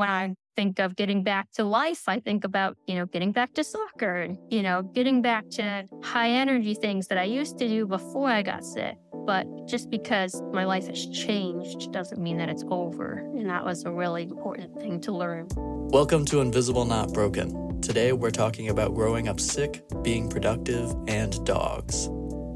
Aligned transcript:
when 0.00 0.08
I 0.08 0.34
think 0.56 0.78
of 0.78 0.96
getting 0.96 1.22
back 1.22 1.52
to 1.56 1.64
life, 1.64 2.04
I 2.08 2.20
think 2.20 2.44
about, 2.44 2.74
you 2.86 2.94
know, 2.94 3.04
getting 3.04 3.32
back 3.32 3.52
to 3.52 3.62
soccer 3.62 4.22
and, 4.22 4.38
you 4.48 4.62
know, 4.62 4.80
getting 4.82 5.20
back 5.20 5.50
to 5.50 5.84
high 6.02 6.30
energy 6.30 6.72
things 6.72 7.06
that 7.08 7.18
I 7.18 7.24
used 7.24 7.58
to 7.58 7.68
do 7.68 7.86
before 7.86 8.30
I 8.30 8.40
got 8.40 8.64
sick. 8.64 8.96
But 9.26 9.44
just 9.68 9.90
because 9.90 10.40
my 10.54 10.64
life 10.64 10.86
has 10.86 11.06
changed 11.08 11.92
doesn't 11.92 12.18
mean 12.18 12.38
that 12.38 12.48
it's 12.48 12.64
over. 12.70 13.18
And 13.36 13.50
that 13.50 13.62
was 13.62 13.84
a 13.84 13.90
really 13.90 14.22
important 14.22 14.80
thing 14.80 15.02
to 15.02 15.12
learn. 15.12 15.48
Welcome 15.92 16.24
to 16.26 16.40
Invisible 16.40 16.86
Not 16.86 17.12
Broken. 17.12 17.82
Today 17.82 18.14
we're 18.14 18.30
talking 18.30 18.70
about 18.70 18.94
growing 18.94 19.28
up 19.28 19.38
sick, 19.38 19.82
being 20.00 20.30
productive, 20.30 20.94
and 21.08 21.44
dogs. 21.44 22.08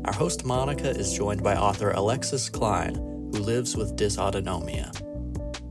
Our 0.06 0.14
host 0.14 0.46
Monica 0.46 0.88
is 0.88 1.12
joined 1.12 1.42
by 1.42 1.56
author 1.56 1.90
Alexis 1.90 2.48
Kline, 2.48 2.94
who 2.94 3.40
lives 3.40 3.76
with 3.76 3.96
dysautonomia. 3.96 5.13